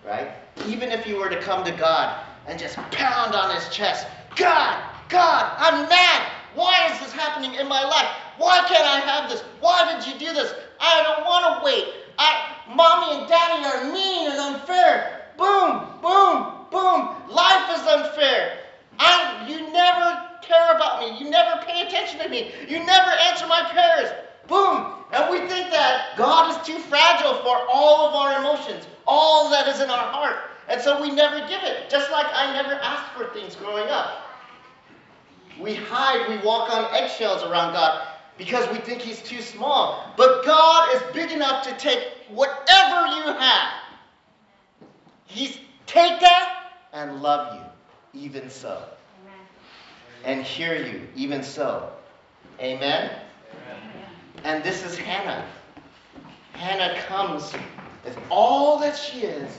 Right? 0.05 0.31
Even 0.67 0.91
if 0.91 1.07
you 1.07 1.17
were 1.17 1.29
to 1.29 1.41
come 1.41 1.63
to 1.63 1.71
God 1.71 2.23
and 2.45 2.59
just 2.59 2.75
pound 2.91 3.33
on 3.33 3.55
his 3.55 3.67
chest, 3.69 4.05
God, 4.35 4.83
God, 5.09 5.55
I'm 5.57 5.87
mad. 5.89 6.31
Why 6.53 6.91
is 6.91 6.99
this 6.99 7.13
happening 7.13 7.55
in 7.55 7.67
my 7.67 7.83
life? 7.83 8.15
Why 8.37 8.59
can't 8.67 8.85
I 8.85 8.99
have 8.99 9.29
this? 9.29 9.41
Why 9.59 9.93
did 9.93 10.07
you 10.07 10.19
do 10.19 10.33
this? 10.33 10.53
I 10.79 11.03
don't 11.03 11.25
want 11.25 11.59
to 11.59 11.65
wait. 11.65 11.85
I, 12.17 12.55
mommy 12.75 13.19
and 13.19 13.29
daddy 13.29 13.65
are 13.65 13.93
mean 13.93 14.31
and 14.31 14.39
unfair. 14.39 15.29
Boom, 15.37 15.87
boom, 16.01 16.67
boom. 16.71 17.15
Life 17.29 17.69
is 17.77 17.87
unfair. 17.87 18.59
I, 18.99 19.45
you 19.47 19.71
never 19.71 20.29
care 20.41 20.75
about 20.75 20.99
me. 21.01 21.17
You 21.17 21.29
never 21.29 21.63
pay 21.65 21.87
attention 21.87 22.19
to 22.19 22.29
me. 22.29 22.51
You 22.67 22.85
never 22.85 23.11
answer 23.29 23.47
my 23.47 23.63
prayers. 23.71 24.11
Boom. 24.47 24.93
And 25.11 25.31
we 25.31 25.39
think 25.47 25.71
that 25.71 26.13
God 26.17 26.51
is 26.51 26.67
too 26.67 26.79
fragile 26.79 27.35
for 27.35 27.57
all 27.71 28.07
of 28.07 28.15
our 28.15 28.39
emotions, 28.39 28.87
all 29.07 29.49
that 29.51 29.67
is 29.67 29.79
in 29.79 29.89
our 29.89 30.11
heart. 30.11 30.49
And 30.69 30.81
so 30.81 31.01
we 31.01 31.11
never 31.11 31.39
give 31.47 31.63
it. 31.63 31.89
Just 31.89 32.11
like 32.11 32.25
I 32.33 32.53
never 32.53 32.73
asked 32.75 33.13
for 33.13 33.25
things 33.33 33.55
growing 33.55 33.89
up. 33.89 34.21
We 35.59 35.75
hide, 35.75 36.27
we 36.29 36.37
walk 36.45 36.73
on 36.73 36.93
eggshells 36.95 37.43
around 37.43 37.73
God 37.73 38.12
because 38.37 38.69
we 38.71 38.79
think 38.79 39.01
He's 39.01 39.21
too 39.21 39.41
small. 39.41 40.13
But 40.17 40.45
God 40.45 40.95
is 40.95 41.01
big 41.13 41.31
enough 41.31 41.63
to 41.65 41.75
take 41.77 42.03
whatever 42.29 43.07
you 43.15 43.33
have. 43.33 43.73
He's 45.25 45.57
take 45.85 46.19
that 46.19 46.71
and 46.93 47.21
love 47.21 47.55
you, 47.55 48.21
even 48.21 48.49
so. 48.49 48.83
Amen. 49.21 49.39
And 50.23 50.43
hear 50.45 50.75
you, 50.75 51.07
even 51.15 51.43
so. 51.43 51.91
Amen? 52.59 53.09
Amen? 53.09 54.09
And 54.43 54.63
this 54.63 54.85
is 54.85 54.97
Hannah. 54.97 55.45
Hannah 56.53 56.99
comes 57.01 57.51
with 58.05 58.17
all 58.29 58.79
that 58.79 58.95
she 58.95 59.21
is, 59.21 59.57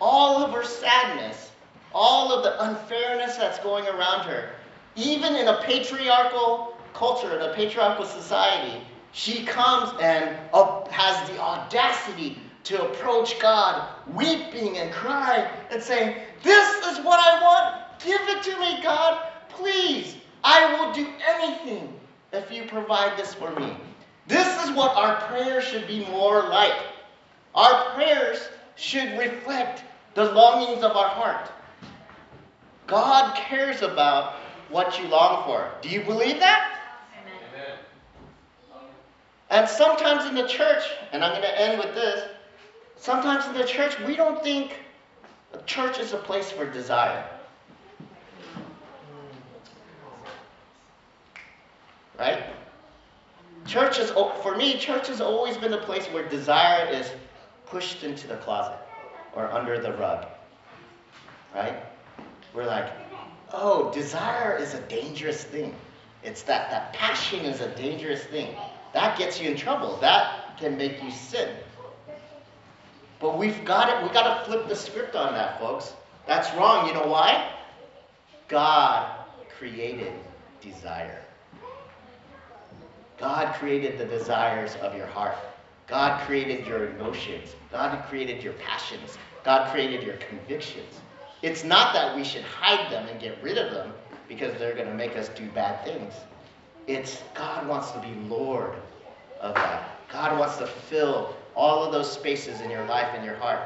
all 0.00 0.42
of 0.42 0.52
her 0.52 0.64
sadness, 0.64 1.50
all 1.92 2.32
of 2.32 2.44
the 2.44 2.62
unfairness 2.64 3.36
that's 3.36 3.58
going 3.60 3.86
around 3.86 4.24
her. 4.24 4.50
Even 4.94 5.34
in 5.34 5.48
a 5.48 5.60
patriarchal 5.62 6.77
culture, 6.98 7.34
in 7.34 7.42
a 7.42 7.54
patriarchal 7.54 8.04
society, 8.04 8.82
she 9.12 9.44
comes 9.44 9.92
and 10.00 10.36
has 10.90 11.28
the 11.30 11.38
audacity 11.38 12.38
to 12.64 12.82
approach 12.82 13.38
God 13.38 13.88
weeping 14.14 14.78
and 14.78 14.92
crying 14.92 15.48
and 15.70 15.82
saying, 15.82 16.16
This 16.42 16.86
is 16.86 16.98
what 17.04 17.18
I 17.18 17.40
want. 17.42 18.00
Give 18.04 18.20
it 18.28 18.42
to 18.42 18.60
me, 18.60 18.82
God. 18.82 19.26
Please. 19.48 20.16
I 20.44 20.72
will 20.74 20.92
do 20.92 21.06
anything 21.28 21.92
if 22.32 22.50
you 22.52 22.64
provide 22.64 23.18
this 23.18 23.34
for 23.34 23.50
me. 23.58 23.76
This 24.26 24.46
is 24.64 24.70
what 24.76 24.96
our 24.96 25.20
prayers 25.28 25.64
should 25.64 25.86
be 25.88 26.04
more 26.06 26.42
like. 26.42 26.78
Our 27.54 27.90
prayers 27.94 28.48
should 28.76 29.18
reflect 29.18 29.82
the 30.14 30.32
longings 30.32 30.84
of 30.84 30.96
our 30.96 31.08
heart. 31.08 31.50
God 32.86 33.34
cares 33.34 33.82
about 33.82 34.34
what 34.68 34.98
you 35.00 35.08
long 35.08 35.44
for. 35.44 35.70
Do 35.82 35.88
you 35.88 36.02
believe 36.02 36.38
that? 36.40 36.77
And 39.50 39.68
sometimes 39.68 40.26
in 40.26 40.34
the 40.34 40.46
church, 40.46 40.84
and 41.12 41.24
I'm 41.24 41.32
going 41.32 41.42
to 41.42 41.60
end 41.60 41.78
with 41.78 41.94
this, 41.94 42.28
sometimes 42.96 43.46
in 43.46 43.54
the 43.54 43.64
church 43.64 43.98
we 44.00 44.14
don't 44.14 44.42
think 44.42 44.74
a 45.54 45.62
church 45.62 45.98
is 45.98 46.12
a 46.12 46.18
place 46.18 46.50
for 46.50 46.70
desire. 46.70 47.24
Right? 52.18 52.44
Church 53.66 53.98
is, 53.98 54.10
for 54.10 54.56
me, 54.56 54.78
church 54.78 55.08
has 55.08 55.20
always 55.20 55.56
been 55.56 55.70
the 55.70 55.78
place 55.78 56.06
where 56.06 56.28
desire 56.28 56.86
is 56.90 57.10
pushed 57.66 58.02
into 58.02 58.26
the 58.26 58.36
closet 58.36 58.78
or 59.34 59.50
under 59.52 59.80
the 59.80 59.92
rug. 59.92 60.26
Right? 61.54 61.76
We're 62.54 62.66
like, 62.66 62.90
oh, 63.52 63.92
desire 63.92 64.56
is 64.56 64.74
a 64.74 64.80
dangerous 64.82 65.44
thing. 65.44 65.74
It's 66.22 66.42
that, 66.42 66.70
that 66.70 66.92
passion 66.92 67.44
is 67.44 67.60
a 67.60 67.68
dangerous 67.76 68.24
thing. 68.24 68.56
That 68.92 69.18
gets 69.18 69.40
you 69.40 69.50
in 69.50 69.56
trouble. 69.56 69.98
That 70.00 70.56
can 70.58 70.76
make 70.76 71.02
you 71.02 71.10
sin. 71.10 71.54
But 73.20 73.36
we've 73.36 73.64
got 73.64 73.88
it, 73.88 74.06
we 74.06 74.12
got 74.14 74.38
to 74.38 74.44
flip 74.44 74.68
the 74.68 74.76
script 74.76 75.16
on 75.16 75.34
that, 75.34 75.58
folks. 75.58 75.92
That's 76.26 76.54
wrong. 76.56 76.86
You 76.86 76.94
know 76.94 77.06
why? 77.06 77.52
God 78.48 79.24
created 79.58 80.12
desire. 80.60 81.22
God 83.18 83.54
created 83.54 83.98
the 83.98 84.04
desires 84.04 84.76
of 84.76 84.94
your 84.96 85.06
heart. 85.06 85.36
God 85.88 86.20
created 86.26 86.66
your 86.66 86.90
emotions. 86.90 87.56
God 87.72 88.04
created 88.08 88.42
your 88.44 88.52
passions. 88.54 89.18
God 89.42 89.72
created 89.72 90.02
your 90.02 90.16
convictions. 90.16 91.00
It's 91.42 91.64
not 91.64 91.94
that 91.94 92.14
we 92.14 92.24
should 92.24 92.42
hide 92.42 92.92
them 92.92 93.06
and 93.08 93.20
get 93.20 93.42
rid 93.42 93.58
of 93.58 93.72
them 93.72 93.92
because 94.28 94.56
they're 94.58 94.74
going 94.74 94.88
to 94.88 94.94
make 94.94 95.16
us 95.16 95.28
do 95.30 95.48
bad 95.50 95.84
things. 95.84 96.12
It's 96.88 97.22
God 97.34 97.68
wants 97.68 97.90
to 97.92 98.00
be 98.00 98.14
Lord 98.28 98.72
of 99.40 99.54
that. 99.54 100.00
God 100.10 100.38
wants 100.38 100.56
to 100.56 100.66
fill 100.66 101.36
all 101.54 101.84
of 101.84 101.92
those 101.92 102.10
spaces 102.10 102.62
in 102.62 102.70
your 102.70 102.84
life 102.86 103.08
and 103.14 103.22
your 103.24 103.36
heart 103.36 103.60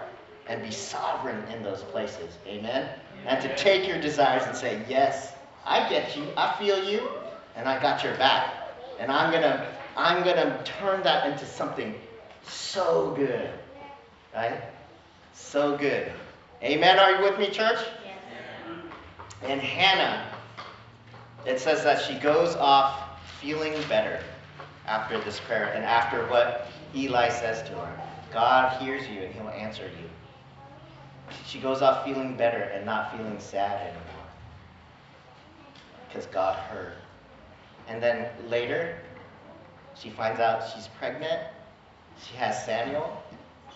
and 0.48 0.60
be 0.60 0.72
sovereign 0.72 1.40
in 1.52 1.62
those 1.62 1.82
places. 1.82 2.36
Amen? 2.48 2.88
And 3.24 3.40
to 3.40 3.56
take 3.56 3.86
your 3.86 4.00
desires 4.00 4.42
and 4.44 4.56
say, 4.56 4.82
Yes, 4.88 5.32
I 5.64 5.88
get 5.88 6.16
you, 6.16 6.26
I 6.36 6.56
feel 6.58 6.82
you, 6.84 7.08
and 7.54 7.68
I 7.68 7.80
got 7.80 8.02
your 8.02 8.16
back. 8.16 8.52
And 8.98 9.12
I'm 9.12 9.30
gonna 9.30 9.72
I'm 9.96 10.24
gonna 10.24 10.60
turn 10.64 11.04
that 11.04 11.30
into 11.30 11.46
something 11.46 11.94
so 12.42 13.12
good. 13.16 13.50
Right? 14.34 14.60
So 15.32 15.76
good. 15.76 16.10
Amen. 16.60 16.98
Are 16.98 17.12
you 17.12 17.22
with 17.22 17.38
me, 17.38 17.50
church? 17.50 17.78
Yes. 18.04 18.18
And 19.42 19.60
Hannah, 19.60 20.26
it 21.46 21.60
says 21.60 21.84
that 21.84 22.02
she 22.02 22.18
goes 22.18 22.56
off 22.56 23.11
feeling 23.42 23.74
better 23.88 24.22
after 24.86 25.20
this 25.20 25.40
prayer 25.40 25.72
and 25.74 25.84
after 25.84 26.26
what 26.28 26.68
Eli 26.94 27.28
says 27.28 27.62
to 27.68 27.74
her. 27.74 28.02
God 28.32 28.80
hears 28.80 29.06
you 29.08 29.20
and 29.22 29.34
he'll 29.34 29.48
answer 29.48 29.90
you. 30.00 30.08
She 31.44 31.58
goes 31.58 31.82
off 31.82 32.04
feeling 32.04 32.36
better 32.36 32.62
and 32.62 32.86
not 32.86 33.16
feeling 33.16 33.38
sad 33.38 33.80
anymore. 33.82 34.26
Because 36.08 36.26
God 36.26 36.56
heard. 36.70 36.94
And 37.88 38.02
then 38.02 38.28
later, 38.48 38.98
she 39.94 40.10
finds 40.10 40.40
out 40.40 40.62
she's 40.74 40.88
pregnant. 40.98 41.42
She 42.24 42.36
has 42.36 42.64
Samuel. 42.64 43.22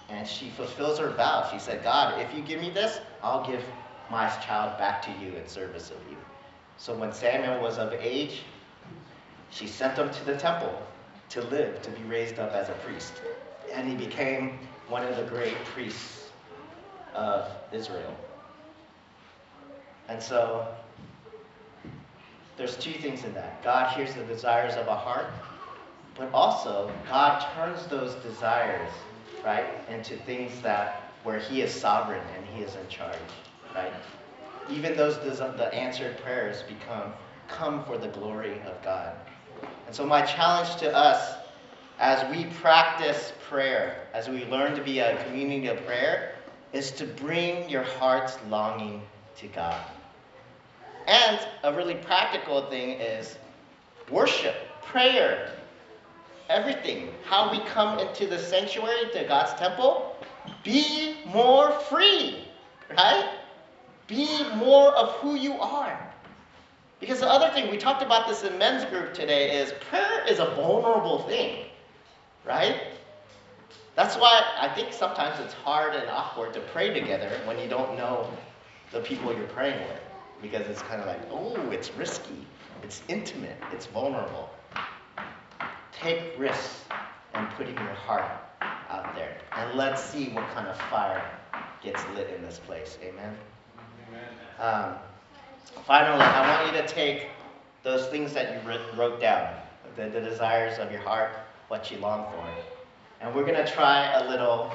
And 0.09 0.27
she 0.27 0.51
fulfills 0.51 0.99
her 0.99 1.11
vow. 1.11 1.49
She 1.53 1.59
said, 1.59 1.83
God, 1.83 2.21
if 2.21 2.33
you 2.35 2.43
give 2.43 2.61
me 2.61 2.71
this, 2.71 3.01
I'll 3.23 3.45
give 3.47 3.62
my 4.11 4.29
child 4.47 4.79
back 4.79 5.03
to 5.03 5.11
you 5.21 5.33
in 5.35 5.49
service 5.49 5.91
of 5.91 5.97
you. 6.09 6.17
So 6.79 6.95
when 6.95 7.12
Samuel 7.12 7.61
was 7.61 7.79
of 7.79 7.93
age, 7.95 8.43
she 9.51 9.67
sent 9.67 9.97
him 9.99 10.11
to 10.11 10.25
the 10.25 10.37
temple 10.37 10.83
to 11.31 11.43
live, 11.43 11.83
to 11.83 11.91
be 11.91 12.03
raised 12.05 12.39
up 12.39 12.53
as 12.53 12.69
a 12.69 12.75
priest. 12.85 13.21
And 13.73 13.89
he 13.89 13.95
became 13.95 14.59
one 14.89 15.05
of 15.05 15.17
the 15.17 15.25
great 15.25 15.57
priests 15.67 16.31
of 17.15 17.51
Israel. 17.73 18.15
And 20.09 20.23
so 20.23 20.67
there's 22.57 22.77
two 22.77 22.93
things 22.93 23.25
in 23.25 23.35
that. 23.35 23.63
God 23.63 23.93
hears 23.95 24.15
the 24.15 24.23
desires 24.25 24.75
of 24.75 24.87
a 24.87 24.95
heart, 24.95 25.27
but 26.17 26.33
also 26.33 26.91
God 27.09 27.45
turns 27.55 27.87
those 27.87 28.15
desires, 28.17 28.91
right, 29.45 29.67
into 29.91 30.17
things 30.19 30.61
that 30.63 31.13
where 31.25 31.39
He 31.39 31.61
is 31.61 31.73
sovereign 31.73 32.23
and 32.37 32.47
He 32.47 32.63
is 32.63 32.77
in 32.77 32.89
charge, 32.89 33.19
right? 33.75 33.93
Even 34.71 34.97
those 34.97 35.19
the 35.19 35.75
answered 35.75 36.19
prayers 36.19 36.63
become 36.63 37.13
come 37.49 37.85
for 37.85 37.99
the 37.99 38.09
glory 38.09 38.61
of 38.67 38.83
God. 38.83 39.13
And 39.87 39.94
so 39.94 40.05
my 40.05 40.22
challenge 40.22 40.77
to 40.77 40.94
us 40.94 41.37
as 41.99 42.29
we 42.31 42.46
practice 42.61 43.33
prayer, 43.49 44.07
as 44.12 44.29
we 44.29 44.44
learn 44.46 44.75
to 44.77 44.83
be 44.83 44.99
a 44.99 45.22
community 45.25 45.68
of 45.68 45.85
prayer, 45.87 46.35
is 46.72 46.90
to 46.92 47.07
bring 47.07 47.68
your 47.70 47.83
heart's 47.83 48.37
longing 48.49 49.03
to 49.38 49.46
God. 49.49 49.81
And 51.07 51.40
a 51.62 51.72
really 51.72 51.94
practical 51.94 52.68
thing 52.68 53.01
is 53.01 53.38
worship, 54.11 54.57
prayer, 54.83 55.53
everything. 56.49 57.09
How 57.25 57.51
we 57.51 57.61
come 57.61 57.99
into 57.99 58.27
the 58.27 58.38
sanctuary, 58.38 59.11
to 59.12 59.25
God's 59.25 59.55
temple. 59.55 60.16
Be 60.64 61.16
more 61.27 61.70
free, 61.70 62.44
right? 62.90 63.31
Be 64.07 64.44
more 64.57 64.92
of 64.94 65.12
who 65.16 65.37
you 65.37 65.55
are. 65.55 65.99
Because 67.01 67.21
the 67.21 67.29
other 67.29 67.53
thing, 67.53 67.71
we 67.71 67.77
talked 67.77 68.03
about 68.03 68.27
this 68.27 68.43
in 68.43 68.57
men's 68.59 68.85
group 68.87 69.13
today, 69.13 69.59
is 69.59 69.73
prayer 69.91 70.25
is 70.27 70.39
a 70.39 70.47
vulnerable 70.55 71.23
thing, 71.25 71.67
right? 72.47 72.81
That's 73.95 74.17
why 74.17 74.43
I 74.59 74.69
think 74.69 74.93
sometimes 74.93 75.39
it's 75.41 75.55
hard 75.55 75.95
and 75.95 76.09
awkward 76.09 76.55
to 76.55 76.61
pray 76.61 76.99
together 76.99 77.31
when 77.45 77.59
you 77.59 77.69
don't 77.69 77.97
know 77.97 78.31
the 78.93 79.01
people 79.01 79.35
you're 79.35 79.47
praying 79.49 79.79
with 79.89 80.01
because 80.43 80.67
it's 80.69 80.83
kind 80.83 81.01
of 81.01 81.07
like, 81.07 81.21
oh, 81.31 81.57
it's 81.71 81.93
risky, 81.95 82.47
it's 82.83 83.03
intimate, 83.09 83.57
it's 83.73 83.87
vulnerable. 83.87 84.51
Take 85.93 86.39
risks 86.39 86.85
in 87.35 87.47
putting 87.57 87.75
your 87.75 87.95
heart 87.95 88.31
out 88.61 89.15
there, 89.15 89.39
and 89.53 89.77
let's 89.77 90.03
see 90.03 90.29
what 90.29 90.47
kind 90.51 90.69
of 90.69 90.77
fire 90.83 91.25
gets 91.83 92.03
lit 92.15 92.31
in 92.37 92.43
this 92.43 92.59
place. 92.59 92.99
Amen. 93.03 93.35
Amen. 94.09 94.29
Um, 94.59 94.95
finally, 95.87 96.23
I 96.23 96.63
want 96.63 96.75
you 96.75 96.83
to 96.83 96.89
take 96.89 97.29
those 97.83 98.07
things 98.07 98.33
that 98.35 98.53
you 98.53 98.71
wrote 98.99 99.21
down, 99.21 99.55
the, 99.97 100.09
the 100.09 100.21
desires 100.21 100.79
of 100.79 100.91
your 100.91 101.01
heart, 101.01 101.31
what 101.69 101.91
you 101.91 101.99
long 101.99 102.25
for, 102.33 102.49
and 103.21 103.35
we're 103.35 103.45
going 103.45 103.55
to 103.55 103.71
try 103.71 104.13
a 104.13 104.29
little 104.29 104.73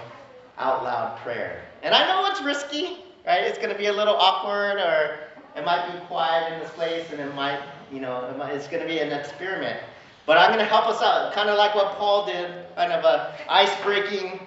out 0.58 0.84
loud 0.84 1.18
prayer. 1.20 1.64
And 1.84 1.94
I 1.94 2.08
know 2.08 2.30
it's 2.32 2.42
risky, 2.42 2.98
right? 3.26 3.44
It's 3.44 3.58
going 3.58 3.70
to 3.70 3.78
be 3.78 3.88
a 3.88 3.94
little 3.94 4.16
awkward 4.16 4.78
or 4.78 5.20
it 5.56 5.66
might 5.66 5.92
be 5.92 6.00
quiet 6.06 6.54
in 6.54 6.60
this 6.60 6.70
place, 6.72 7.06
and 7.12 7.20
it 7.20 7.36
might, 7.36 7.60
you 7.92 8.00
know, 8.00 8.26
it 8.30 8.38
might, 8.38 8.54
it's 8.54 8.68
going 8.68 8.82
to 8.82 8.88
be 8.88 9.00
an 9.00 9.12
experiment. 9.12 9.80
But 10.26 10.38
I'm 10.38 10.50
going 10.50 10.60
to 10.60 10.66
help 10.66 10.88
us 10.88 11.02
out, 11.02 11.34
kind 11.34 11.50
of 11.50 11.58
like 11.58 11.76
what 11.76 11.98
Paul 11.98 12.26
did, 12.26 12.66
kind 12.76 12.94
of 12.94 13.04
a 13.04 13.36
ice-breaking 13.50 14.40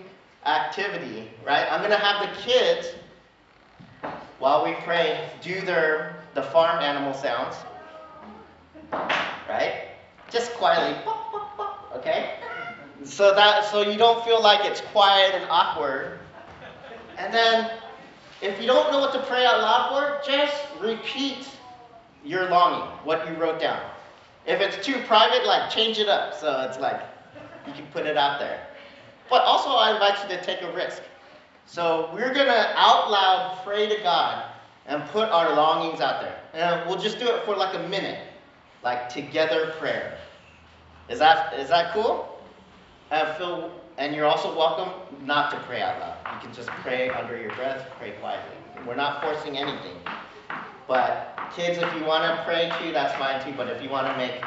activity, 0.46 1.30
right? 1.44 1.66
I'm 1.70 1.80
going 1.80 1.90
to 1.90 1.98
have 1.98 2.22
the 2.22 2.40
kids, 2.40 2.88
while 4.44 4.62
we 4.62 4.74
pray, 4.84 5.26
do 5.40 5.62
their 5.62 6.16
the 6.34 6.42
farm 6.42 6.78
animal 6.82 7.14
sounds, 7.14 7.56
right? 9.48 9.88
Just 10.30 10.52
quietly, 10.52 11.00
okay? 11.94 12.34
So 13.04 13.34
that 13.34 13.64
so 13.64 13.80
you 13.80 13.96
don't 13.96 14.22
feel 14.22 14.42
like 14.42 14.66
it's 14.70 14.82
quiet 14.92 15.34
and 15.34 15.46
awkward. 15.48 16.18
And 17.16 17.32
then 17.32 17.70
if 18.42 18.60
you 18.60 18.66
don't 18.66 18.92
know 18.92 18.98
what 18.98 19.14
to 19.14 19.22
pray 19.22 19.46
out 19.46 19.60
loud 19.62 19.88
for, 19.88 20.30
just 20.30 20.54
repeat 20.78 21.48
your 22.22 22.50
longing, 22.50 22.86
what 23.02 23.26
you 23.26 23.34
wrote 23.36 23.58
down. 23.58 23.80
If 24.44 24.60
it's 24.60 24.84
too 24.84 25.00
private, 25.06 25.46
like 25.46 25.70
change 25.70 25.98
it 25.98 26.10
up 26.10 26.34
so 26.34 26.66
it's 26.68 26.78
like 26.78 27.00
you 27.66 27.72
can 27.72 27.86
put 27.94 28.04
it 28.04 28.18
out 28.18 28.40
there. 28.40 28.66
But 29.30 29.40
also, 29.44 29.70
I 29.70 29.94
invite 29.94 30.22
you 30.22 30.36
to 30.36 30.44
take 30.44 30.60
a 30.60 30.70
risk. 30.74 31.02
So 31.66 32.10
we're 32.12 32.32
going 32.34 32.46
to 32.46 32.72
out 32.76 33.10
loud 33.10 33.60
pray 33.64 33.88
to 33.88 34.02
God 34.02 34.44
and 34.86 35.02
put 35.10 35.28
our 35.30 35.54
longings 35.54 36.00
out 36.00 36.20
there. 36.20 36.38
And 36.52 36.88
we'll 36.88 36.98
just 36.98 37.18
do 37.18 37.26
it 37.26 37.44
for 37.44 37.56
like 37.56 37.74
a 37.74 37.88
minute, 37.88 38.28
like 38.82 39.08
together 39.08 39.74
prayer. 39.78 40.18
Is 41.08 41.18
that 41.18 41.54
is 41.54 41.68
that 41.68 41.92
cool? 41.92 42.38
Uh, 43.10 43.34
Phil, 43.34 43.70
and 43.98 44.14
you're 44.14 44.26
also 44.26 44.56
welcome 44.56 44.90
not 45.26 45.50
to 45.50 45.58
pray 45.60 45.82
out 45.82 46.00
loud. 46.00 46.16
You 46.34 46.46
can 46.46 46.54
just 46.54 46.68
pray 46.68 47.10
under 47.10 47.36
your 47.38 47.54
breath, 47.54 47.90
pray 47.98 48.12
quietly. 48.12 48.56
We're 48.86 48.96
not 48.96 49.22
forcing 49.22 49.56
anything. 49.58 49.96
But 50.86 51.38
kids, 51.54 51.78
if 51.78 51.94
you 51.94 52.04
want 52.04 52.24
to 52.24 52.42
pray 52.44 52.70
too, 52.80 52.92
that's 52.92 53.14
fine 53.18 53.42
too. 53.44 53.52
But 53.56 53.68
if 53.68 53.82
you 53.82 53.88
want 53.88 54.06
to 54.06 54.16
make 54.16 54.42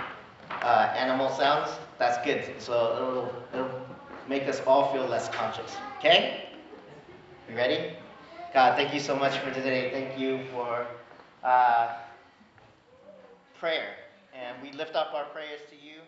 uh, 0.61 0.93
animal 0.95 1.29
sounds, 1.29 1.69
that's 1.97 2.23
good. 2.25 2.45
So 2.59 3.31
it'll, 3.53 3.65
it'll 3.65 3.81
make 4.27 4.47
us 4.47 4.61
all 4.67 4.91
feel 4.91 5.05
less 5.05 5.29
conscious. 5.29 5.75
Okay? 5.97 6.46
You 7.49 7.55
ready? 7.55 7.93
God, 8.53 8.75
thank 8.75 8.93
you 8.93 8.99
so 8.99 9.15
much 9.15 9.37
for 9.37 9.53
today. 9.53 9.89
Thank 9.89 10.19
you 10.19 10.41
for 10.51 10.85
uh, 11.45 11.95
prayer. 13.57 13.93
And 14.33 14.61
we 14.61 14.77
lift 14.77 14.97
up 14.97 15.13
our 15.13 15.23
prayers 15.25 15.61
to 15.69 15.75
you. 15.75 16.01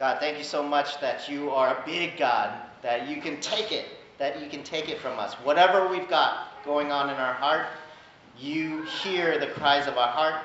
God, 0.00 0.18
thank 0.18 0.38
you 0.38 0.44
so 0.44 0.60
much 0.60 1.00
that 1.00 1.28
you 1.28 1.50
are 1.50 1.68
a 1.68 1.86
big 1.86 2.16
God, 2.18 2.52
that 2.82 3.08
you 3.08 3.22
can 3.22 3.40
take 3.40 3.70
it, 3.70 3.86
that 4.18 4.42
you 4.42 4.50
can 4.50 4.64
take 4.64 4.88
it 4.88 4.98
from 4.98 5.20
us. 5.20 5.34
Whatever 5.34 5.86
we've 5.88 6.08
got 6.08 6.64
going 6.64 6.90
on 6.90 7.10
in 7.10 7.16
our 7.16 7.34
heart, 7.34 7.66
you 8.36 8.82
hear 8.82 9.38
the 9.38 9.46
cries 9.46 9.86
of 9.86 9.96
our 9.96 10.08
heart. 10.08 10.42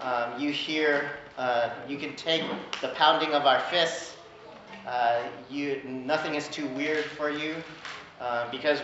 Um, 0.00 0.40
you 0.40 0.52
hear, 0.52 1.10
uh, 1.36 1.68
you 1.86 1.98
can 1.98 2.16
take 2.16 2.44
the 2.80 2.88
pounding 2.88 3.34
of 3.34 3.44
our 3.44 3.60
fists. 3.60 4.16
Uh, 4.86 5.22
you, 5.48 5.80
nothing 5.84 6.34
is 6.34 6.48
too 6.48 6.66
weird 6.68 7.04
for 7.04 7.30
you 7.30 7.54
uh, 8.20 8.50
because, 8.50 8.80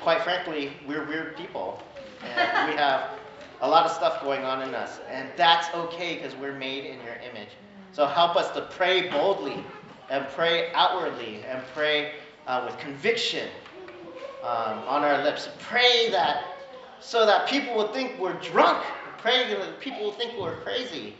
quite 0.00 0.22
frankly, 0.22 0.72
we're 0.86 1.04
weird 1.06 1.36
people. 1.36 1.82
And 2.22 2.70
we 2.70 2.76
have 2.78 3.10
a 3.60 3.68
lot 3.68 3.84
of 3.84 3.92
stuff 3.92 4.22
going 4.22 4.44
on 4.44 4.62
in 4.62 4.74
us. 4.74 5.00
And 5.10 5.28
that's 5.36 5.74
okay 5.74 6.16
because 6.16 6.36
we're 6.36 6.56
made 6.56 6.84
in 6.84 6.98
your 7.04 7.16
image. 7.30 7.50
So 7.92 8.06
help 8.06 8.36
us 8.36 8.50
to 8.52 8.62
pray 8.62 9.08
boldly 9.08 9.64
and 10.10 10.26
pray 10.28 10.72
outwardly 10.74 11.42
and 11.44 11.62
pray 11.74 12.12
uh, 12.46 12.62
with 12.66 12.78
conviction 12.78 13.48
um, 14.42 14.78
on 14.86 15.04
our 15.04 15.22
lips. 15.22 15.48
Pray 15.58 16.10
that 16.10 16.44
so 17.00 17.26
that 17.26 17.48
people 17.48 17.74
will 17.74 17.88
think 17.88 18.18
we're 18.18 18.38
drunk. 18.40 18.84
Pray 19.18 19.52
that 19.52 19.80
people 19.80 20.02
will 20.02 20.12
think 20.12 20.38
we're 20.38 20.56
crazy 20.56 21.14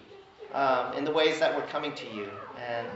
um, 0.54 0.92
in 0.94 1.04
the 1.04 1.10
ways 1.10 1.38
that 1.40 1.54
we're 1.54 1.66
coming 1.66 1.94
to 1.94 2.06
you. 2.14 2.28
And 2.68 2.86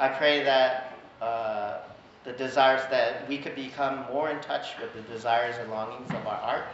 I 0.00 0.08
pray 0.08 0.42
that 0.44 0.96
uh, 1.20 1.80
the 2.24 2.32
desires 2.32 2.80
that 2.90 3.28
we 3.28 3.36
could 3.36 3.54
become 3.54 4.06
more 4.10 4.30
in 4.30 4.40
touch 4.40 4.68
with 4.80 4.94
the 4.94 5.02
desires 5.12 5.56
and 5.60 5.70
longings 5.70 6.08
of 6.12 6.26
our 6.26 6.38
heart. 6.38 6.64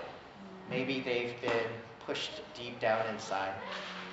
Maybe 0.70 1.00
they've 1.00 1.34
been 1.40 1.66
pushed 2.06 2.40
deep 2.54 2.78
down 2.78 3.04
inside. 3.12 3.52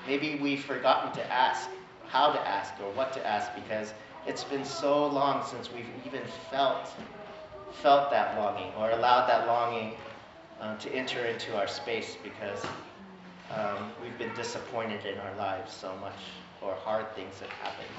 Maybe 0.08 0.40
we've 0.42 0.66
forgotten 0.66 1.14
to 1.14 1.32
ask 1.32 1.70
how 2.08 2.32
to 2.32 2.40
ask 2.48 2.74
or 2.80 2.92
what 2.94 3.14
to 3.14 3.24
ask 3.24 3.54
because 3.54 3.94
it's 4.26 4.44
been 4.44 4.66
so 4.66 5.06
long 5.06 5.46
since 5.46 5.72
we've 5.72 5.86
even 6.08 6.24
felt 6.50 6.90
felt 7.84 8.10
that 8.10 8.36
longing 8.40 8.72
or 8.80 8.90
allowed 8.90 9.28
that 9.28 9.46
longing 9.46 9.94
uh, 10.60 10.76
to 10.78 10.92
enter 10.92 11.24
into 11.26 11.56
our 11.56 11.68
space 11.68 12.18
because 12.24 12.66
um, 13.52 13.92
we've 14.02 14.18
been 14.18 14.34
disappointed 14.34 15.06
in 15.06 15.20
our 15.20 15.36
lives 15.36 15.72
so 15.72 15.96
much 15.98 16.18
or 16.64 16.74
hard 16.74 17.14
things 17.16 17.40
have 17.40 17.50
happened. 17.50 17.90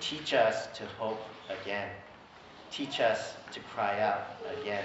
Teach 0.00 0.34
us 0.34 0.66
to 0.78 0.84
hope 0.98 1.24
again. 1.48 1.90
Teach 2.70 3.00
us 3.00 3.34
to 3.52 3.60
cry 3.60 4.00
out 4.00 4.40
again. 4.60 4.84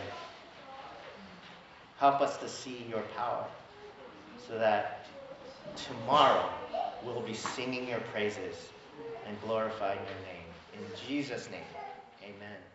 Help 1.97 2.21
us 2.21 2.37
to 2.37 2.47
see 2.47 2.85
your 2.89 3.01
power 3.17 3.45
so 4.47 4.57
that 4.57 5.07
tomorrow 5.75 6.49
we'll 7.03 7.21
be 7.21 7.33
singing 7.33 7.87
your 7.87 7.99
praises 7.99 8.55
and 9.27 9.39
glorifying 9.41 9.99
your 9.99 10.19
name. 10.25 10.45
In 10.73 10.95
Jesus' 11.07 11.49
name, 11.49 11.61
amen. 12.23 12.68